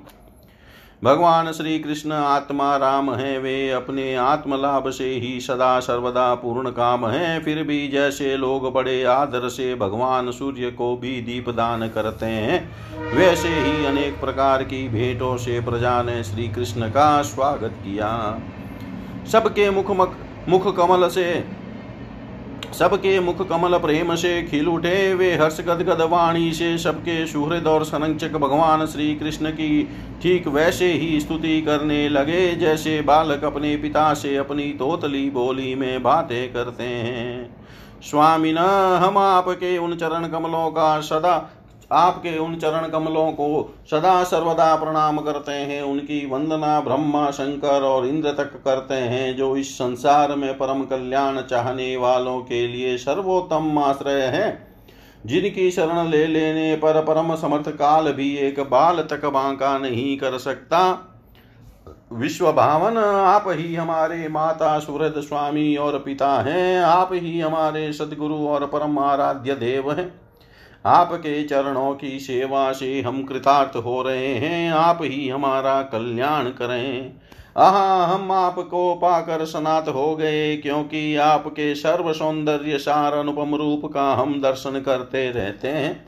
भगवान 1.03 1.51
श्री 1.51 1.77
कृष्ण 1.79 2.11
आत्मा 2.11 2.75
राम 2.77 3.11
है, 3.11 3.37
वे 3.39 3.69
अपने 3.71 4.15
आत्मलाभ 4.15 4.89
से 4.89 5.05
ही 5.05 5.39
सदा 5.39 5.79
सर्वदा 5.79 6.33
पूर्ण 6.35 6.69
काम 6.69 7.05
है, 7.07 7.39
फिर 7.39 7.61
भी 7.63 7.87
जैसे 7.87 8.35
लोग 8.37 8.71
बड़े 8.73 9.03
आदर 9.03 9.47
से 9.49 9.75
भगवान 9.75 10.31
सूर्य 10.31 10.71
को 10.71 10.95
भी 10.97 11.21
दीप 11.21 11.49
दान 11.49 11.87
करते 11.89 12.25
हैं, 12.25 12.59
वैसे 13.15 13.49
ही 13.49 13.85
अनेक 13.85 14.19
प्रकार 14.21 14.63
की 14.63 14.87
भेंटों 14.89 15.35
से 15.37 15.59
प्रजा 15.61 16.01
ने 16.03 16.23
श्री 16.23 16.47
कृष्ण 16.47 16.89
का 16.89 17.21
स्वागत 17.21 17.79
किया। 17.83 18.11
सबके 19.31 19.69
मुख 19.69 19.91
मुख 20.49 20.75
कमल 20.77 21.07
से 21.09 21.33
सबके 22.73 23.19
मुख 23.19 23.47
कमल 23.49 23.77
प्रेम 23.77 24.13
से 24.15 24.41
खिल 24.43 24.67
उठे, 24.67 25.13
वे 25.13 25.33
हर्ष 25.35 25.59
गदगद 25.61 26.01
वाणी 26.01 26.51
से 26.53 26.77
सबके 26.77 27.25
सुहृद 27.27 27.67
और 27.67 27.83
संरक्षक 27.83 28.33
भगवान 28.33 28.85
श्री 28.85 29.13
कृष्ण 29.15 29.51
की 29.51 29.83
ठीक 30.21 30.47
वैसे 30.47 30.91
ही 30.93 31.19
स्तुति 31.19 31.61
करने 31.61 32.07
लगे, 32.09 32.55
जैसे 32.55 32.99
बालक 33.01 33.43
अपने 33.43 33.75
पिता 33.77 34.13
से 34.13 34.35
अपनी 34.35 34.71
तोतली 34.73 35.29
बोली 35.29 35.73
में 35.75 36.03
बातें 36.03 36.53
करते 36.53 36.83
हैं। 36.83 37.55
स्वामी 38.01 38.51
न 38.53 38.57
हम 39.03 39.17
आपके 39.17 39.77
उन 39.77 39.95
चरण 39.95 40.27
कमलों 40.27 40.69
का 40.71 40.99
सदा 41.01 41.37
आपके 41.91 42.37
उन 42.37 42.55
चरण 42.55 42.87
कमलों 42.87 43.31
को 43.31 43.75
सदा 43.91 44.23
सर्वदा 44.23 44.75
प्रणाम 44.75 45.17
करते 45.17 45.51
हैं। 45.51 45.81
उनकी 45.81 46.29
वंदना 46.29 46.79
ब्रह्मा, 46.79 47.31
शंकर 47.31 47.81
और 47.81 48.05
इंद्र 48.05 48.31
तक 48.31 48.61
करते 48.65 48.93
हैं, 48.93 49.35
जो 49.35 49.55
इस 49.55 49.75
संसार 49.75 50.35
में 50.35 50.57
परम 50.57 50.83
कल्याण 50.83 51.41
चाहने 51.41 51.97
वालों 51.97 52.39
के 52.39 52.67
लिए 52.67 52.97
सर्वोत्तम 52.97 53.79
आश्रय 53.79 54.21
है। 54.21 54.75
जिनकी 55.25 55.71
शरण 55.71 56.07
ले 56.07 56.27
लेने 56.27 56.75
पर 56.75 57.01
परम 57.01 57.35
समर्थ 57.35 57.69
काल 57.69 58.11
भी 58.11 58.35
एक 58.35 58.59
बाल 58.59 59.07
तक 59.09 59.25
बांका 59.25 59.77
नहीं 59.77 60.17
कर 60.17 60.37
सकता। 60.37 61.05
विश्व 62.13 62.51
भावन, 62.51 62.97
आप 62.97 63.43
ही 63.47 63.75
हमारे 63.75 64.27
माता 64.27 64.79
सुहृद 64.79 65.13
स्वामी 65.17 65.75
और 65.75 65.99
पिता 65.99 66.41
हैं। 66.41 66.81
आप 66.81 67.09
ही 67.13 67.39
हमारे 67.39 67.93
सदगुरु 67.93 68.47
और 68.47 68.65
परम 68.65 68.99
आराध्य 68.99 69.53
देव 69.53 69.91
हैं। 69.91 70.28
आपके 70.85 71.43
चरणों 71.43 71.93
की 71.95 72.19
सेवा 72.19 72.71
से 72.71 73.01
हम 73.01 73.23
कृतार्थ 73.23 73.75
हो 73.77 74.01
रहे 74.01 74.33
हैं। 74.33 74.71
आप 74.71 74.99
ही 75.01 75.29
हमारा 75.29 75.81
कल्याण 75.81 76.45
करें। 76.45 77.11
आहा, 77.57 78.05
हम 78.05 78.31
आपको 78.31 78.93
पाकर 78.95 79.45
सनात 79.45 79.87
हो 79.87 80.15
गए, 80.15 80.57
क्योंकि 80.57 81.15
आपके 81.15 81.75
सर्व 81.75 82.13
सौंदर्य 82.13 82.77
सार 82.77 83.13
अनुपम 83.13 83.55
रूप 83.55 83.85
का 83.93 84.13
हम 84.13 84.41
दर्शन 84.41 84.79
करते 84.79 85.29
रहते 85.31 85.67
हैं। 85.67 86.05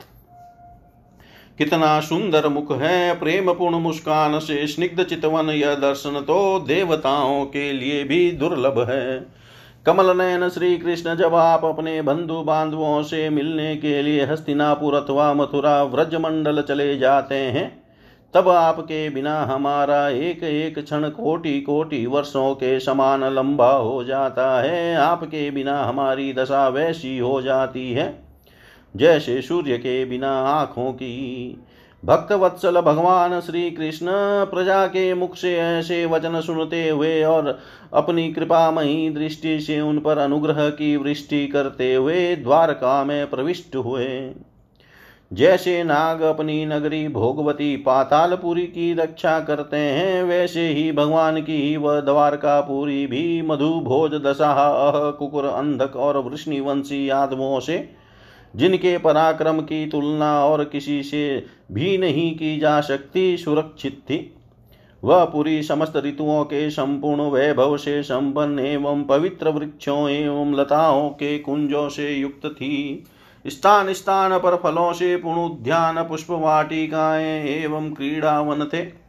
कितना 1.58 2.00
सुंदर 2.00 2.48
मुख 2.48 2.72
है 2.72 3.18
प्रेम 3.20 3.52
पूर्ण 3.52 3.78
मुस्कान 3.78 4.38
से 4.38 4.66
स्निग्ध 4.66 5.02
चितवन 5.02 5.50
यह 5.50 5.74
दर्शन 5.74 6.20
तो 6.20 6.58
देवताओं 6.60 7.44
के 7.46 7.72
लिए 7.72 8.04
भी 8.04 8.30
दुर्लभ 8.30 8.78
है। 8.90 9.41
कमल 9.86 10.16
नयन 10.16 10.48
श्री 10.48 10.76
कृष्ण 10.78 11.14
जब 11.16 11.34
आप 11.34 11.64
अपने 11.64 12.00
बंधु 12.02 12.34
बांधवों 12.42 13.02
से 13.02 13.28
मिलने 13.30 13.74
के 13.76 14.02
लिए 14.02 14.24
हस्तिनापुर 14.24 14.94
अथवा 14.94 15.32
मथुरा 15.34 15.82
व्रज 15.84 16.14
मंडल 16.14 16.62
चले 16.62 16.96
जाते 16.98 17.34
हैं, 17.34 17.64
तब 18.34 18.48
आपके 18.48 19.08
बिना 19.10 19.40
हमारा 19.42 20.08
एक 20.08 20.42
एक 20.44 20.78
क्षण 20.78 21.08
कोटि 21.08 21.60
कोटि 21.60 22.04
वर्षों 22.06 22.54
के 22.54 22.78
समान 22.80 23.24
लंबा 23.24 23.70
हो 23.70 24.04
जाता 24.04 24.46
है। 24.62 24.94
आपके 24.96 25.50
बिना 25.50 25.82
हमारी 25.84 26.32
दशा 26.32 26.66
वैसी 26.68 27.18
हो 27.18 27.40
जाती 27.42 27.90
है, 27.92 28.06
जैसे 28.94 29.40
सूर्य 29.42 29.78
के 29.78 30.04
बिना 30.04 30.32
आँखों 30.48 30.92
की 30.92 31.64
भक्त 32.04 32.32
वत्सल 32.32 32.80
भगवान 32.80 33.40
श्री 33.40 33.70
कृष्ण 33.70 34.06
प्रजा 34.44 34.86
के 34.86 35.14
मुख 35.14 35.36
से 35.36 35.56
ऐसे 35.56 36.06
वचन 36.06 36.40
सुनते 36.40 36.88
हुए 36.88 37.22
और 37.22 37.58
अपनी 37.94 38.32
कृपामयी 38.32 39.10
दृष्टि 39.10 39.60
से 39.60 39.80
उन 39.80 39.98
पर 39.98 40.18
अनुग्रह 40.18 40.68
की 40.70 40.96
वृष्टि 40.96 41.46
करते 41.46 41.94
हुए 41.94 42.36
द्वारका 42.36 43.04
में 43.04 43.30
प्रविष्ट 43.30 43.76
हुए। 43.76 44.08
जैसे 45.32 45.82
नाग 45.84 46.20
अपनी 46.20 46.64
नगरी 46.66 47.08
भोगवती 47.08 47.76
पातालपुरी 47.76 48.62
की 48.62 48.92
रक्षा 48.94 49.40
करते 49.40 49.76
हैं, 49.76 50.22
वैसे 50.22 50.68
ही 50.68 50.92
भगवान 50.92 51.40
की 51.40 51.76
वह 51.76 52.00
द्वारकापुरी 52.00 53.06
भी 53.06 53.42
मधु 53.42 53.80
भोज 53.80 54.14
दशा 54.14 55.10
कुकुर, 55.10 55.44
अंधक 55.44 55.96
और 55.96 56.18
वृष्णिवंशी 56.18 57.10
यादवों 57.10 57.60
से 57.60 58.01
जिनके 58.56 58.98
पराक्रम 58.98 59.60
की 59.60 59.86
तुलना 59.86 60.44
और 60.44 60.64
किसी 60.64 61.02
से 61.02 61.46
भी 61.72 61.98
नहीं 61.98 62.36
की 62.36 62.58
जा 62.58 62.80
सकती, 62.80 63.36
सुरक्षित 63.36 63.92
थी। 63.92 64.34
वह 65.04 65.24
पूरी 65.24 65.62
समस्त 65.62 65.92
ऋतुओं 65.96 66.44
के 66.44 66.70
संपूर्ण 66.70 67.20
वैभव 67.20 67.76
से 67.76 68.02
संपन्न 68.02 68.58
एवं 68.58 69.04
पवित्र 69.04 69.48
वृक्षों 69.48 70.10
एवं 70.10 70.54
लताओं 70.54 71.08
के 71.10 71.38
कुंजों 71.38 71.88
से 71.88 72.14
युक्त 72.14 72.46
थी। 72.46 73.04
स्थान 73.46 73.92
स्थान 73.92 74.38
पर 74.38 74.56
फलों 74.56 74.92
से 74.92 75.16
पूर्ण 75.16 75.38
उद्यान 75.38 76.02
पुष्प 76.02 76.30
वाटिकाएँ 76.30 77.44
एवं 77.44 77.90
क्रीड़ावन 77.90 78.64
थे। 78.64 79.01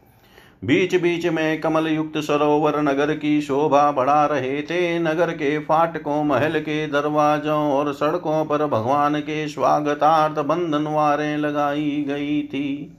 बीच 0.63 0.95
बीच 0.95 1.26
में 1.26 1.62
कमल 1.62 1.88
युक्त 1.88 2.17
सरोवर 2.17 2.82
नगर 2.82 3.15
की 3.15 3.41
शोभा 3.41 3.91
बढ़ा 3.91 4.26
रहे 4.26 4.62
थे। 4.62 4.99
नगर 4.99 5.32
के 5.32 5.60
फाटकों, 5.60 6.23
महल 6.23 6.60
के 6.60 6.88
दरवाजों 6.88 7.71
और 7.71 7.93
सड़कों 7.93 8.45
पर 8.45 8.65
भगवान 8.65 9.19
के 9.19 9.47
स्वागतार्थ 9.47 10.36
बंधनवारें 10.45 11.38
लगाई 11.38 12.06
गई 12.08 12.41
थी। 12.41 12.97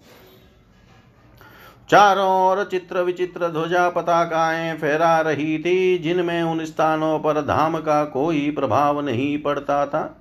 चारों 1.90 2.50
ओर 2.50 2.64
चित्र 2.64 3.00
विचित्र 3.00 3.48
ध्वजा 3.48 3.88
पताकाएँ 3.88 4.76
फहरा 4.76 5.20
रही 5.20 5.58
थी, 5.58 5.98
जिनमें 5.98 6.42
उन 6.42 6.64
स्थानों 6.64 7.18
पर 7.18 7.40
धाम 7.40 7.78
का 7.78 8.04
कोई 8.04 8.50
प्रभाव 8.50 9.00
नहीं 9.00 9.38
पड़ता 9.38 9.86
था। 9.86 10.20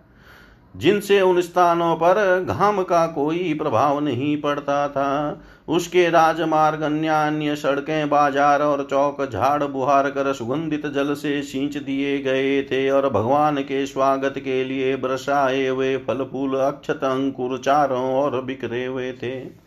जिनसे 0.77 1.21
उन 1.21 1.41
स्थानों 1.41 1.95
पर 1.95 2.45
घाम 2.49 2.83
का 2.83 3.07
कोई 3.07 3.53
प्रभाव 3.53 3.99
नहीं 3.99 4.41
पड़ता 4.41 4.87
था। 4.87 5.41
उसके 5.67 6.09
राजमार्ग 6.09 6.81
अन्य 6.81 7.07
अन्य 7.07 7.55
सड़कें, 7.55 8.09
बाज़ार 8.09 8.61
और 8.61 8.83
चौक 8.89 9.21
झाड़ 9.25 9.63
बुहार 9.63 10.09
कर 10.09 10.31
सुगंधित 10.33 10.85
जल 10.85 11.13
से 11.13 11.41
सींच 11.41 11.77
दिए 11.77 12.17
गए 12.19 12.61
थे 12.63 12.89
और 12.89 13.09
भगवान 13.09 13.61
के 13.61 13.85
स्वागत 13.85 14.39
के 14.39 14.63
लिए 14.63 14.95
बरसाए 14.95 15.67
हुए 15.67 15.95
फल 15.97 16.23
फूल 16.23 16.55
अक्षत 16.57 17.03
अंकुर 17.03 17.57
चारों 17.57 18.03
और 18.15 18.41
बिखरे 18.41 18.85
हुए 18.85 19.11
थे। 19.13 19.63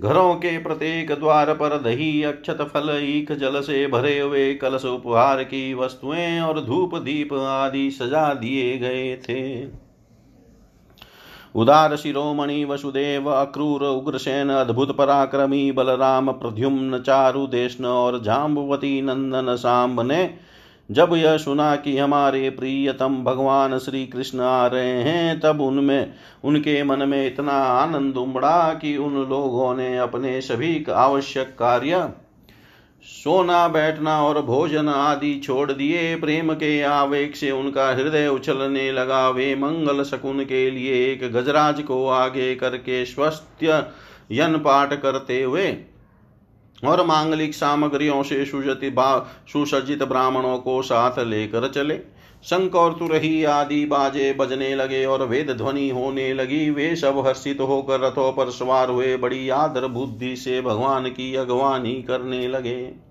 घरों 0.00 0.34
के 0.34 0.56
प्रत्येक 0.58 1.10
द्वार 1.12 1.52
पर 1.54 1.76
दही, 1.78 2.22
अक्षत 2.22 2.58
फल, 2.62 2.90
ईख 3.02 3.32
जल 3.32 3.60
से 3.60 3.86
भरे 3.86 4.18
हुए 4.18 4.52
कलश 4.54 4.84
उपहार 4.84 5.42
की 5.44 5.74
वस्तुएँ 5.74 6.40
और 6.40 6.60
धूप 6.60 6.94
दीप 6.94 7.32
आदि 7.32 7.90
सजा 7.90 8.32
दिए 8.34 8.78
गए 8.78 9.16
थे। 9.16 9.85
उदार 11.56 11.96
शिरोमणि 11.96 12.64
वसुदेव 12.64 13.30
अक्रूर 13.30 13.82
उग्रसेन 13.84 14.48
अद्भुत 14.48 14.96
पराक्रमी 14.96 15.72
बलराम 15.72 16.32
प्रद्युम्न 16.32 16.98
चारु 16.98 17.46
देशन 17.46 17.84
और 17.84 18.22
जाम्बवती 18.22 19.02
नंदन 19.02 19.56
सांब 19.56 20.00
ने 20.00 20.34
जब 20.90 21.10
यह 21.14 21.36
सुना 21.36 21.76
कि 21.76 21.98
हमारे 21.98 22.50
प्रियतम 22.50 23.24
भगवान 23.24 23.78
श्री 23.78 24.06
कृष्ण 24.06 24.40
आ 24.40 24.66
रहे 24.66 25.02
हैं, 25.02 25.40
तब 25.40 25.60
उनमें, 25.60 26.12
उनके 26.44 26.82
मन 26.82 27.08
में 27.08 27.26
इतना 27.26 27.52
आनंद 27.52 28.16
उमड़ा 28.16 28.74
कि 28.74 28.96
उन 28.96 29.14
लोगों 29.14 29.74
ने 29.76 29.98
अपने 29.98 30.40
सभी 30.40 30.84
आवश्यक 30.94 31.46
कार्य 31.46 32.08
सोना, 33.06 33.66
बैठना 33.68 34.20
और 34.22 34.40
भोजन 34.42 34.88
आदि 34.88 35.34
छोड़ 35.44 35.72
दिए। 35.72 36.14
प्रेम 36.16 36.52
के 36.54 36.80
आवेग 36.82 37.34
से 37.34 37.50
उनका 37.50 37.88
हृदय 37.88 38.26
उछलने 38.28 38.90
लगा। 38.92 39.28
वे 39.30 39.54
मंगल 39.54 40.02
शकुन 40.04 40.44
के 40.44 40.70
लिए 40.70 40.94
एक 41.04 41.30
गजराज 41.32 41.82
को 41.82 42.06
आगे 42.08 42.54
करके 42.54 43.04
स्वस्थ 43.04 43.64
यन 44.32 44.56
पाठ 44.58 44.94
करते 44.94 45.42
हुए 45.42 45.76
और 46.82 47.04
मांगलिक 47.06 47.54
सामग्रियों 47.54 48.22
से 48.22 48.44
सुसज्जित 48.44 50.02
ब्राह्मणों 50.02 50.56
को 50.58 50.80
साथ 50.82 51.18
लेकर 51.18 51.68
चले। 51.68 51.94
शंख 52.46 52.74
और 52.74 52.92
तुरही 52.92 53.44
आदि 53.44 53.84
बाजे 53.84 54.32
बजने 54.32 54.74
लगे 54.74 55.04
और 55.04 55.22
वेद 55.22 55.50
ध्वनि 55.50 55.88
होने 55.88 56.32
लगी। 56.34 56.70
वे 56.70 56.94
सब 56.96 57.26
हर्षित 57.26 57.60
होकर 57.60 58.00
रथों 58.00 58.32
पर 58.32 58.50
सवार 58.50 58.90
हुए। 58.90 59.16
बड़ी 59.16 59.48
आदर 59.48 59.86
बुद्धि 59.86 60.36
से 60.36 60.60
भगवान 60.60 61.08
की 61.08 61.34
अगवानी 61.34 61.94
करने 62.02 62.46
लगे। 62.48 63.06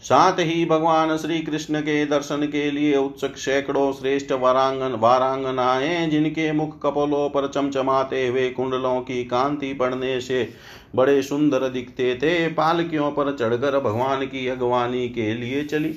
साथ 0.00 0.38
ही 0.38 0.64
भगवान 0.64 1.16
श्री 1.16 1.38
कृष्ण 1.38 1.80
के 1.80 2.04
दर्शन 2.06 2.46
के 2.46 2.70
लिए 2.70 2.96
उत्सुक 2.96 3.36
सैकड़ों 3.36 3.92
श्रेष्ठ 3.92 4.32
वारांगन 4.32 4.92
वारांगनाएँ 4.92 6.06
जिनके 6.08 6.50
मुख 6.52 6.78
कपोलों 6.82 7.28
पर 7.28 7.46
चमचमाते 7.48 8.26
हुए 8.26 8.48
कुंडलों 8.50 9.00
की 9.00 9.24
कांति 9.24 9.72
पड़ने 9.74 10.20
से 10.20 10.48
बड़े 10.96 11.20
सुंदर 11.22 11.68
दिखते 11.68 12.14
थे। 12.14 12.48
पालकियों 12.48 13.10
पर 13.10 13.36
चढ़कर 13.36 13.78
भगवान 13.80 14.26
की 14.26 14.46
अगवानी 14.48 15.08
के 15.08 15.32
लिए 15.34 15.64
चली। 15.64 15.94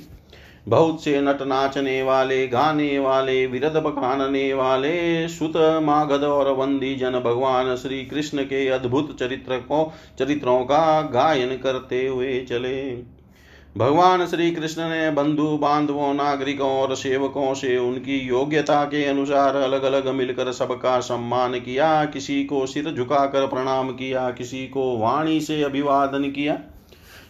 बहुत 0.67 1.03
से 1.03 1.21
नट 1.21 1.41
नाचने 1.41 2.03
वाले, 2.03 2.47
गाने 2.47 2.99
वाले, 2.99 3.47
विरद 3.47 3.77
बखानने 3.77 4.53
वाले, 4.53 5.27
सुत, 5.27 5.53
मागध 5.83 6.23
और 6.23 6.51
वंदी 6.51 6.95
जन 6.95 7.11
भगवान 7.11 7.75
श्री 7.75 8.05
कृष्ण 8.05 8.43
के 8.43 8.67
अद्भुत 8.67 9.19
चरित्र 9.19 9.57
को 9.57 9.93
चरित्रों 10.19 10.59
का 10.61 11.01
गायन 11.01 11.57
करते 11.57 12.07
हुए 12.07 12.39
चले। 12.41 13.15
भगवान 13.77 14.25
श्री 14.25 14.51
कृष्ण 14.51 14.81
ने 14.81 15.11
बंधु 15.11 15.47
बांधवों, 15.57 16.13
नागरिकों 16.13 16.69
और 16.69 16.95
सेवकों 16.95 17.53
से 17.53 17.77
उनकी 17.77 18.19
योग्यता 18.19 18.83
के 18.85 19.05
अनुसार 19.05 19.55
अलग 19.55 19.83
अलग 19.83 20.07
मिलकर 20.07 20.51
सबका 20.51 20.99
सम्मान 20.99 21.53
किया, 21.53 22.05
किसी 22.05 22.43
को 22.43 22.65
सिर 22.65 22.93
झुकाकर 22.93 23.47
प्रणाम 23.47 23.89
किया, 23.89 24.29
किसी 24.29 24.67
को 24.67 24.97
वाणी 24.97 25.39
से 25.41 25.63
अभिवादन 25.63 26.23
किया। 26.23 26.59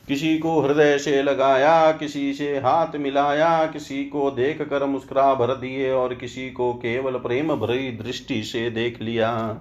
किसी 0.08 0.38
को 0.38 0.62
हृदय 0.62 0.98
से 0.98 1.24
लगाया, 1.24 1.92
किसी 1.92 2.34
से 2.34 2.58
हाथ 2.58 2.96
मिलाया, 2.96 3.66
किसी 3.66 4.06
को 4.06 4.32
देख 4.32 4.62
कर 4.62 4.86
मुस्कुरा 4.86 5.34
भर 5.34 5.56
दिए 5.56 5.92
और 5.92 6.14
किसी 6.16 6.50
को 6.50 6.74
केवल 6.74 7.12
प्रेम 7.12 7.56
भरी 7.56 7.92
दृष्टि 7.92 8.44
से 8.44 8.70
देख 8.70 9.02
लिया। 9.02 9.58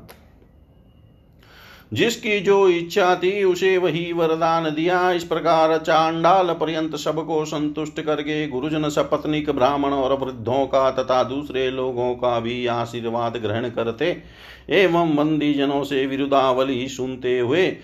जिसकी 1.93 2.41
जो 2.41 2.69
इच्छा 2.69 3.15
थी 3.17 3.45
उसे 3.45 3.79
वही 3.79 4.13
वरदान 4.13 4.65
दिया। 4.65 5.13
इस 5.13 5.25
प्रकार 5.25 5.79
चांडाल 5.79 6.53
पर्यंत 6.53 6.97
सबको 6.97 7.45
संतुष्ट 7.45 8.01
करके 8.01 8.49
गुरुजन 8.49 8.89
सपत्निक 8.89 9.51
ब्राह्मण 9.51 9.93
और 9.93 10.19
वृद्धों 10.19 10.67
का 10.67 10.91
तथा 10.91 11.23
दूसरे 11.25 11.71
लोगों 11.71 12.15
का 12.15 12.41
भी 12.41 12.67
आशीर्वाद 12.67 13.37
ग्रहण 13.37 13.69
करते 13.69 14.23
एवं 14.71 15.15
मंदी 15.15 15.55
जनों 15.55 15.85
से 15.85 16.07
विरुदावली 16.07 16.89
सुनते 16.89 17.39
हुए 17.39 17.77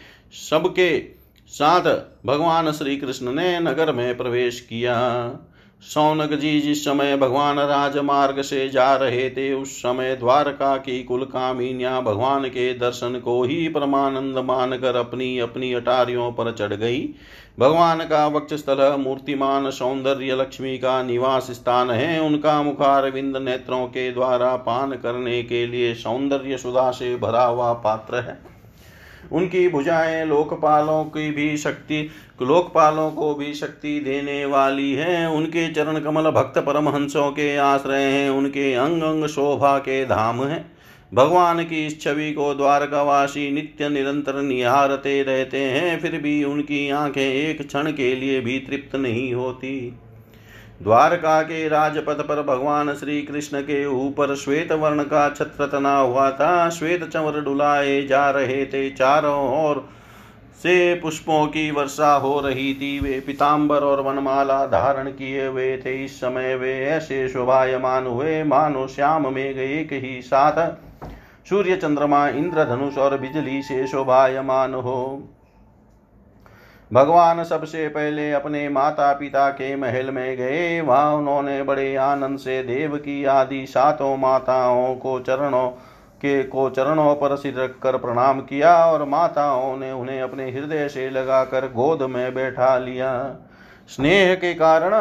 सबके 0.50 1.19
साथ 1.50 1.82
भगवान 2.26 2.72
श्री 2.72 2.96
कृष्ण 2.96 3.32
ने 3.32 3.60
नगर 3.60 3.92
में 3.92 4.16
प्रवेश 4.16 4.60
किया। 4.60 4.96
सौनक 5.82 6.32
जी 6.32 6.60
जिस 6.60 6.84
समय 6.84 7.16
भगवान 7.16 7.58
राजमार्ग 7.58 8.40
से 8.42 8.68
जा 8.68 8.94
रहे 8.96 9.30
थे, 9.30 9.52
उस 9.52 9.76
समय 9.78 10.16
द्वारका 10.16 10.76
की 10.76 11.02
कुल 11.02 11.24
कामिनिया 11.24 12.00
भगवान 12.00 12.44
के 12.44 12.74
दर्शन 12.74 13.18
को 13.24 13.42
ही 13.44 13.68
परमानंद 13.68 14.38
मानकर 14.38 14.96
अपनी 14.96 15.38
अपनी 15.38 15.72
अटारियों 15.72 16.30
पर 16.32 16.52
चढ़ 16.52 16.74
गई। 16.74 17.00
भगवान 17.58 17.98
का 17.98 18.26
वक्षस्थल 18.26 18.96
मूर्तिमान 18.98 19.70
सौंदर्य 19.70 20.34
लक्ष्मी 20.34 20.78
का 20.78 21.02
निवास 21.02 21.50
स्थान 21.50 21.90
है। 21.90 22.20
उनका 22.20 22.62
मुखार 22.62 23.10
विंद 23.10 23.36
नेत्रों 23.36 23.86
के 23.86 24.12
द्वारा 24.12 24.56
पान 24.56 24.92
करने 24.92 25.42
के 25.42 25.66
लिए 25.66 25.94
सौंदर्य 25.94 26.58
सुधा 26.58 26.90
से 26.90 27.16
भरा 27.16 27.44
हुआ 27.44 27.72
पात्र 27.72 28.16
है। 28.16 28.38
उनकी 29.32 29.68
भुजाएँ 29.68 30.24
लोकपालों 30.24 31.04
की 31.04 31.30
भी 31.30 31.56
शक्ति, 31.56 32.10
लोकपालों 32.42 33.10
को 33.10 33.34
भी 33.34 33.54
शक्ति 33.54 34.00
देने 34.00 34.44
वाली 34.44 34.92
है। 34.92 35.30
उनके 35.30 35.72
चरण 35.72 36.00
कमल 36.00 36.30
भक्त 36.30 36.58
परमहंसों 36.58 37.30
के 37.30 37.56
आश्रय 37.56 38.02
हैं। 38.02 38.30
उनके 38.30 38.74
अंग 38.74 39.02
अंग 39.02 39.26
शोभा 39.26 39.78
के 39.78 40.04
धाम 40.04 40.42
हैं। 40.42 40.72
भगवान 41.14 41.64
की 41.64 41.86
इस 41.86 42.00
छवि 42.00 42.32
को 42.32 42.54
द्वारकावासी 42.54 43.50
नित्य 43.50 43.88
निरंतर 43.88 44.42
निहारते 44.42 45.22
रहते 45.22 45.58
हैं, 45.58 46.00
फिर 46.00 46.20
भी 46.20 46.44
उनकी 46.44 46.90
आँखें 46.90 47.22
एक 47.22 47.66
क्षण 47.66 47.92
के 47.92 48.14
लिए 48.16 48.40
भी 48.40 48.58
तृप्त 48.58 48.96
नहीं 48.96 49.34
होती। 49.34 49.94
द्वारका 50.82 51.42
के 51.42 51.68
राजपथ 51.68 52.20
पर 52.20 52.42
भगवान 52.42 52.94
श्री 52.94 53.22
कृष्ण 53.22 53.60
के 53.60 53.86
ऊपर 53.86 54.34
श्वेत 54.34 54.72
वर्ण 54.72 55.02
का 55.02 55.28
छत्र 55.30 55.66
तना 55.66 55.96
हुआ 55.96 56.30
था। 56.30 56.68
श्वेत 56.70 57.04
चंवर 57.04 57.40
डुलाए 57.40 58.02
जा 58.02 58.30
रहे 58.30 58.66
थे 58.66 58.90
चारों 58.90 59.64
ओर 59.64 59.88
से। 60.62 60.94
पुष्पों 60.94 61.46
की 61.46 61.70
वर्षा 61.70 62.14
हो 62.14 62.40
रही 62.40 62.74
थी। 62.74 63.00
वे 63.00 63.20
पिताम्बर 63.20 63.76
और 63.76 64.00
वनमाला 64.00 64.66
धारण 64.66 65.10
किए 65.10 65.46
हुए 65.46 65.76
थे। 65.76 66.04
इस 66.04 66.16
समय 66.20 66.54
वे 66.54 66.86
ऐसे 66.86 67.28
शोभायमान 67.28 68.06
हुए। 68.06 68.42
मानो 68.44 68.86
श्याम 68.86 69.34
में 69.34 69.54
एक 69.54 69.92
ही 69.92 70.22
साथ। 70.22 70.74
सूर्य, 71.48 71.76
चंद्रमा, 71.76 72.28
इंद्रधनुष 72.28 72.98
और 72.98 73.18
बिजली 73.18 73.62
से 73.62 73.86
शोभायमान 73.86 74.74
हो। 74.74 75.28
भगवान 76.92 77.44
सबसे 77.44 77.88
पहले 77.88 78.32
अपने 78.32 78.68
माता 78.68 79.12
पिता 79.12 79.48
के 79.50 79.76
महल 79.76 80.10
में 80.10 80.36
गए। 80.36 80.80
वहाँ 80.80 81.14
उन्होंने 81.14 81.62
बड़े 81.62 81.94
आनंद 81.96 82.38
से 82.38 82.62
देव 82.62 82.96
की 82.96 83.24
आदि 83.24 83.66
सातों 83.66 84.16
माताओं 84.16 84.94
को 84.94 85.20
चरणों 85.20 85.68
के, 85.68 86.42
को 86.42 86.70
चरणों 86.70 87.14
पर 87.14 87.36
सिर 87.36 87.60
रख 87.60 87.78
कर 87.78 87.96
प्रणाम 87.96 88.40
किया 88.40 88.74
और 88.86 89.04
माताओं 89.04 89.76
ने 89.76 89.92
उन्हें 89.92 90.20
अपने 90.22 90.50
हृदय 90.50 90.88
से 90.88 91.10
लगाकर 91.10 91.66
गोद 91.66 92.02
में 92.02 92.34
बैठा 92.34 92.78
लिया। 92.78 93.36
स्नेह 93.88 94.34
के 94.34 94.54
कारण 94.54 94.92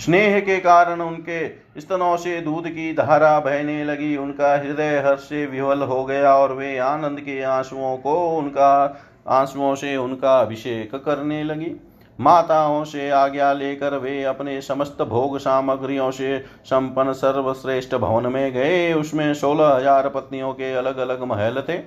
स्नेह 0.00 0.38
के 0.40 0.58
कारण 0.58 1.00
उनके 1.00 1.46
स्तनों 1.80 2.16
से 2.16 2.40
दूध 2.40 2.68
की 2.68 2.92
धारा 2.94 3.38
बहने 3.40 3.82
लगी। 3.84 4.16
उनका 4.16 4.54
हृदय 4.54 4.98
हर्ष 5.06 5.20
से 5.20 5.44
विवल 5.46 5.82
हो 5.82 6.04
गया 6.04 6.34
और 6.34 6.52
वे 6.52 6.76
आनंद 6.78 7.20
के 7.20 7.42
आंसुओं 7.42 7.96
को 7.96 8.14
उनका, 8.38 9.02
आंसुओं 9.28 9.74
से 9.74 9.96
उनका 9.96 10.38
अभिषेक 10.40 10.94
करने 10.96 11.42
लगी। 11.44 11.74
माताओं 12.18 12.84
से 12.84 13.08
आज्ञा 13.10 13.52
लेकर 13.52 13.96
वे 13.98 14.22
अपने 14.24 14.60
समस्त 14.60 15.02
भोग 15.02 15.38
सामग्रियों 15.38 16.10
से 16.10 16.38
संपन्न 16.64 17.12
सर्वश्रेष्ठ 17.12 17.94
भवन 17.94 18.26
में 18.26 18.52
गए। 18.52 18.92
उसमें 18.92 19.32
सोलह 19.34 19.68
हज़ार 19.68 20.08
पत्नियों 20.08 20.52
के 20.52 20.72
अलग 20.74 20.98
अलग 20.98 21.22
महल 21.22 21.62
थे। 21.68 21.78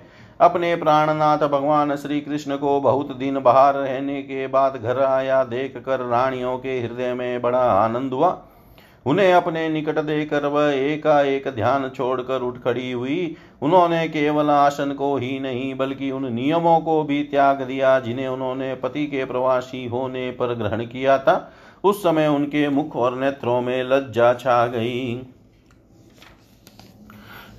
अपने 0.42 0.76
प्राणनाथ 0.76 1.38
भगवान 1.38 1.96
श्री 1.96 2.20
कृष्ण 2.22 2.58
को 2.58 2.80
बहुत 2.82 3.16
दिन 3.18 3.40
बाहर 3.40 3.76
रहने 3.76 4.22
के 4.22 4.48
बाद 4.48 4.76
घर 4.76 5.00
आया 5.00 5.44
देख 5.44 5.78
कर 5.78 6.00
रानियों 6.00 6.58
के 6.58 6.80
हृदय 6.80 7.14
में 7.14 7.42
बड़ा 7.42 7.64
आनंद 7.72 8.14
हुआ। 8.14 8.38
उन्हें 9.06 9.34
अपने 9.34 9.70
निकट 9.70 10.00
देकर 10.00 10.46
वह 10.46 10.74
एकाएक 10.74 11.48
ध्यान 11.48 11.90
छोड़कर 11.90 12.42
उठ 12.42 12.58
खड़ी 12.58 12.92
हुई। 12.92 13.36
उन्होंने 13.62 14.08
केवल 14.08 14.50
आसन 14.50 14.92
को 14.92 15.16
ही 15.18 15.40
नहीं, 15.40 15.76
बल्कि 15.76 16.12
उन 16.12 16.34
नियमों 16.34 16.80
को 16.80 17.04
भी 17.04 17.24
त्याग 17.24 17.62
दिया, 17.62 18.00
जिन्हें 18.00 18.28
उन्होंने 18.28 18.76
पति 18.76 19.06
के 19.08 19.26
प्रवासी 19.26 19.86
होने 19.88 20.32
पर 20.32 20.54
ग्रहण 20.54 20.86
किया 20.86 21.18
था। 21.18 21.54
उस 21.84 22.04
समय 22.04 22.28
उनके 22.28 22.70
मुख 22.70 22.96
और 22.96 23.18
नेत्रों 23.18 23.62
में 23.62 23.84
लज्जा 23.84 24.34
छा 24.34 24.68
गई। 24.68 25.22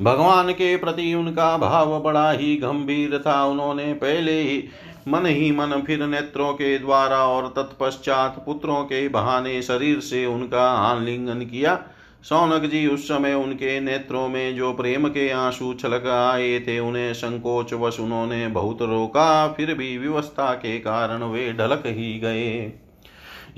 भगवान 0.03 0.53
के 0.53 0.77
प्रति 0.77 1.15
उनका 1.15 1.57
भाव 1.59 2.01
बड़ा 2.01 2.31
ही 2.31 2.57
गंभीर 2.57 3.23
था। 3.27 3.45
उन्होंने 3.45 3.93
पहले 3.93 4.41
ही 4.43 4.65
मन 5.09 5.27
ही 5.27 5.51
मन 5.51 5.83
फिर 5.87 6.07
नेत्रों 6.07 6.53
के 6.53 6.79
द्वारा 6.79 7.19
और 7.19 7.53
तत्पश्चात 7.57 8.43
पुत्रों 8.47 8.85
के 8.85 9.09
बहाने 9.09 9.63
शरीर 9.63 10.01
से 10.01 10.27
उनका 10.27 10.71
आलिंगन 10.71 11.41
किया। 11.41 11.83
सौनक 12.23 12.63
जी 12.63 12.87
उस 12.87 13.09
समय 13.09 13.35
उनके 13.35 13.81
नेत्रों 13.81 14.29
में 14.29 14.57
जो 14.57 14.73
प्रेम 14.73 15.09
के 15.09 15.31
आँसू 15.31 15.75
छलक 15.75 16.07
आए 16.07 16.59
थे, 16.61 16.79
उन्हें 16.79 17.13
संकोच 17.15 17.73
वश 17.73 18.01
उन्होंने 18.01 18.49
बहुत 18.49 18.83
रोका। 18.83 19.49
फिर 19.49 19.75
भी 19.75 19.99
व्यवस्था 19.99 20.55
के 20.55 20.79
कारण 20.79 21.23
वे 21.23 21.53
ढलक 21.53 21.83
ही 21.87 22.19
गए। 22.19 22.73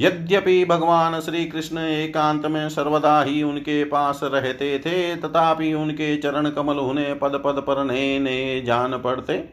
यद्यपि 0.00 0.64
भगवान 0.64 1.20
श्री 1.20 1.44
कृष्ण 1.44 1.78
एकांत 1.78 2.46
में 2.46 2.68
सर्वदा 2.68 3.22
ही 3.22 3.42
उनके 3.42 3.84
पास 3.84 4.20
रहते 4.22 4.78
थे, 4.78 5.16
तथापि 5.16 5.74
उनके 5.74 6.16
चरण 6.16 6.50
कमल 6.50 6.74
उन्हें 6.74 7.18
पद 7.18 7.42
पद 7.44 7.60
पर 7.60 7.84
नए 7.84 8.18
नए 8.18 8.60
जान 8.60 8.98
पड़ते। 8.98 9.44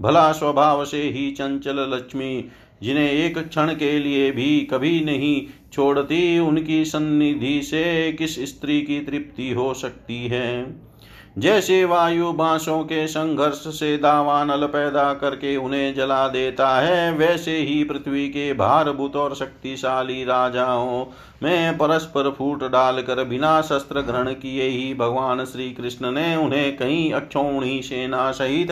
भला 0.00 0.32
स्वभाव 0.32 0.84
से 0.84 1.02
ही 1.02 1.30
चंचल 1.30 1.90
लक्ष्मी, 1.94 2.44
जिन्हें 2.82 3.10
एक 3.10 3.38
क्षण 3.38 3.74
के 3.74 3.98
लिए 3.98 4.30
भी 4.30 4.60
कभी 4.60 5.00
नहीं 5.04 5.46
छोड़ती, 5.72 6.38
उनकी 6.38 6.84
सन्निधि 6.84 7.62
से 7.62 8.12
किस 8.12 8.44
स्त्री 8.44 8.82
की 8.82 9.00
तृप्ति 9.00 9.50
हो 9.50 9.74
सकती 9.74 10.26
है? 10.26 10.89
जैसे 11.38 11.84
वायु 11.84 12.32
बांसों 12.32 12.82
के 12.84 13.06
संघर्ष 13.06 13.58
से 13.78 13.96
दावानल 13.98 14.66
पैदा 14.66 15.12
करके 15.14 15.56
उन्हें 15.56 15.94
जला 15.94 16.28
देता 16.28 16.68
है, 16.80 17.12
वैसे 17.12 17.56
ही 17.56 17.84
पृथ्वी 17.84 18.28
के 18.28 18.52
भारभूत 18.52 19.16
और 19.16 19.34
शक्तिशाली 19.34 20.24
राजाओं 20.24 21.06
में 21.42 21.78
परस्पर 21.78 22.30
फूट 22.30 22.64
डालकर 22.64 23.24
बिना 23.24 23.60
शस्त्र 23.60 24.00
ग्रहण 24.00 24.32
किए 24.32 24.68
ही 24.68 24.92
भगवान 24.94 25.44
श्री 25.44 25.70
कृष्ण 25.70 26.10
ने 26.10 26.34
उन्हें 26.36 26.76
कहीं 26.76 27.12
अक्षौणी 27.12 27.80
सेना 27.82 28.30
सहित 28.32 28.70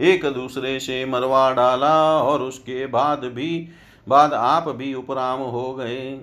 एक 0.00 0.26
दूसरे 0.26 0.78
से 0.80 1.04
मरवा 1.06 1.50
डाला 1.50 1.94
और 2.20 2.42
उसके 2.42 2.86
बाद 2.86 3.24
भी, 3.24 3.68
बाद 4.08 4.32
आप 4.32 4.68
भी 4.68 4.94
उपराम 4.94 5.40
हो 5.40 5.72
गए। 5.74 6.18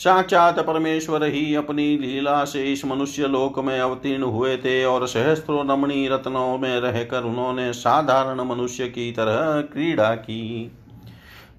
साक्षात 0.00 0.58
परमेश्वर 0.58 1.24
ही 1.24 1.54
अपनी 1.54 1.96
लीला 1.98 2.44
से 2.44 2.72
इस 2.72 2.84
मनुष्य 2.84 3.26
लोक 3.26 3.58
में 3.58 3.80
अवतीर्ण 3.80 4.22
हुए 4.22 4.56
थे 4.56 4.84
और 4.84 5.06
सहस्त्रों 5.06 5.68
रमणी 5.68 6.08
रत्नों 6.08 6.58
में 6.58 6.80
रहकर 6.80 7.22
उन्होंने 7.22 7.72
साधारण 7.72 8.40
मनुष्य 8.44 8.86
की 8.86 9.12
तरह 9.12 9.60
क्रीड़ा 9.60 10.14
की। 10.14 10.72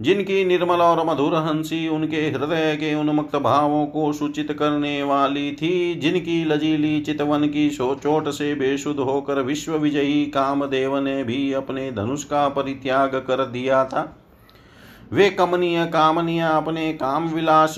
जिनकी 0.02 0.46
निर्मल 0.46 0.82
और 0.82 1.06
मधुर 1.08 1.36
हँसी 1.36 1.88
उनके 1.88 2.22
हृदय 2.30 2.76
के 2.76 2.96
उन्मुक्त 2.96 3.36
भावों 3.36 3.86
को 3.86 4.14
सूचित 4.14 4.52
करने 4.52 5.04
वाली 5.04 5.52
थी, 5.52 5.96
जिनकी 5.96 6.46
लजीली 6.46 7.02
चितवन 7.02 7.48
की 7.48 7.70
चोट 7.70 8.30
से 8.30 8.56
बेशुद्ध 8.56 9.00
होकर 9.00 9.42
विश्व 9.42 9.76
विजयी 9.76 10.26
कामदेव 10.26 10.98
ने 10.98 11.24
भी 11.24 11.54
अपने 11.54 11.92
धनुष 11.92 12.24
का 12.24 12.50
परित्याग 12.50 13.16
कर 13.16 13.46
दिया 13.46 13.86
था। 13.86 14.18
वे 15.14 15.30
कमनीय 15.30 15.86
कामनियाँ 15.86 16.58
अपने 16.58 16.94
काम 16.94 17.28
विलास 17.28 17.76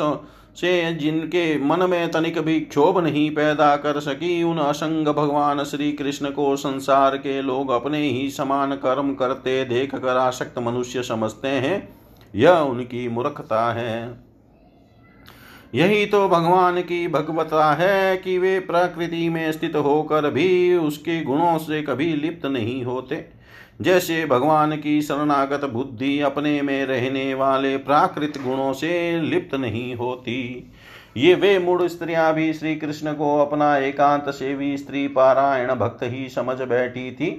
से 0.55 0.93
जिनके 0.93 1.63
मन 1.63 1.89
में 1.89 2.11
तनिक 2.11 2.39
भी 2.39 2.59
क्षोभ 2.59 2.99
नहीं 2.99 3.31
पैदा 3.31 3.75
कर 3.75 3.99
सकी, 3.99 4.43
उन 4.43 4.57
असंग 4.57 5.07
भगवान 5.07 5.63
श्री 5.63 5.91
कृष्ण 5.91 6.31
को 6.31 6.55
संसार 6.55 7.17
के 7.17 7.41
लोग 7.41 7.69
अपने 7.69 7.99
ही 7.99 8.31
समान 8.31 8.71
कर्म 8.71 9.13
करते 9.13 9.65
देख 9.65 9.95
कर 9.95 10.17
आसक्त 10.17 10.59
मनुष्य 10.59 11.03
समझते 11.03 11.47
हैं। 11.47 11.95
यह 12.35 12.51
उनकी 12.51 13.07
मूर्खता 13.09 13.73
है। 13.73 14.23
यही 15.75 16.05
तो 16.05 16.29
भगवान 16.29 16.81
की 16.81 17.07
भगवता 17.07 17.73
है 17.73 18.17
कि 18.17 18.37
वे 18.37 18.59
प्रकृति 18.59 19.29
में 19.29 19.51
स्थित 19.51 19.75
होकर 19.75 20.31
भी 20.31 20.75
उसके 20.75 21.21
गुणों 21.21 21.57
से 21.57 21.81
कभी 21.81 22.13
लिप्त 22.13 22.45
नहीं 22.45 22.83
होते। 22.83 23.42
जैसे 23.79 24.25
भगवान 24.25 24.75
की 24.77 25.01
शरणागत 25.01 25.63
बुद्धि 25.65 26.19
अपने 26.21 26.61
में 26.61 26.85
रहने 26.85 27.33
वाले 27.33 27.75
प्राकृत 27.77 28.37
गुणों 28.43 28.71
से 28.73 29.21
लिप्त 29.21 29.55
नहीं 29.55 29.95
होती। 29.95 30.71
ये 31.17 31.33
वे 31.35 31.57
मूड 31.59 31.85
स्त्रियाँ 31.87 32.33
भी 32.33 32.51
श्री 32.53 32.75
कृष्ण 32.75 33.13
को 33.13 33.37
अपना 33.39 33.75
एकांत 33.77 34.29
सेवी 34.29 34.75
स्त्री 34.77 35.07
पारायण 35.07 35.73
भक्त 35.75 36.03
ही 36.03 36.27
समझ 36.29 36.57
बैठी 36.59 37.11
थी, 37.11 37.29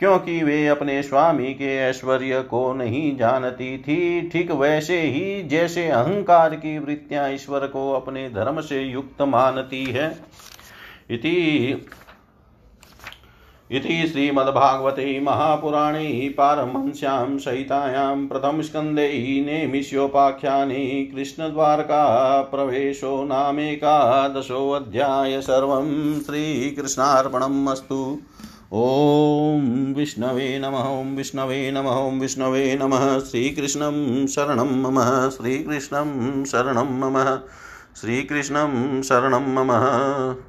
क्योंकि 0.00 0.42
वे 0.42 0.66
अपने 0.68 1.02
स्वामी 1.02 1.52
के 1.54 1.76
ऐश्वर्य 1.78 2.40
को 2.42 2.72
नहीं 2.74 3.16
जानती 3.16 3.76
थी। 3.78 4.28
ठीक 4.30 4.50
वैसे 4.52 5.00
ही 5.00 5.42
जैसे 5.48 5.88
अहंकार 5.88 6.54
की 6.54 6.78
वृत्तियाँ 6.78 7.28
ईश्वर 7.30 7.66
को 7.66 7.90
अपने 7.92 8.28
धर्म 8.30 8.60
से 8.60 8.82
युक्त 8.82 9.22
मानती 9.22 9.84
है। 9.84 10.10
इति 11.10 11.86
इति 13.70 14.08
श्रीमद्भागवते 14.08 15.20
महापुराणे 15.20 16.34
पारमहंस्यां 16.38 17.38
सहितायां 17.38 18.26
प्रथमस्कन्धे 18.26 19.42
नेमिष्योपाख्याने 19.46 21.10
कृष्णद्वारकाप्रवेशो 21.14 23.24
नामेकादशोऽध्याय 23.24 25.40
सर्वं 25.40 26.20
श्रीकृष्णार्पणम् 26.20 27.68
अस्तु। 27.68 28.18
ॐ 28.72 29.94
विष्णवे 29.96 30.58
नमः, 30.58 30.78
ॐ 30.78 31.16
विष्णवे 31.16 31.70
नमः, 31.70 31.90
ॐ 31.90 32.20
विष्णवे 32.20 32.78
नमः। 32.82 33.18
श्रीकृष्णं 33.18 34.26
शरणं 34.26 34.82
मम, 34.82 35.30
श्रीकृष्णं 35.30 36.44
शरणं 36.44 37.00
मम, 37.00 37.38
श्रीकृष्णं 38.00 39.02
शरणं 39.02 39.54
मम। 39.54 39.68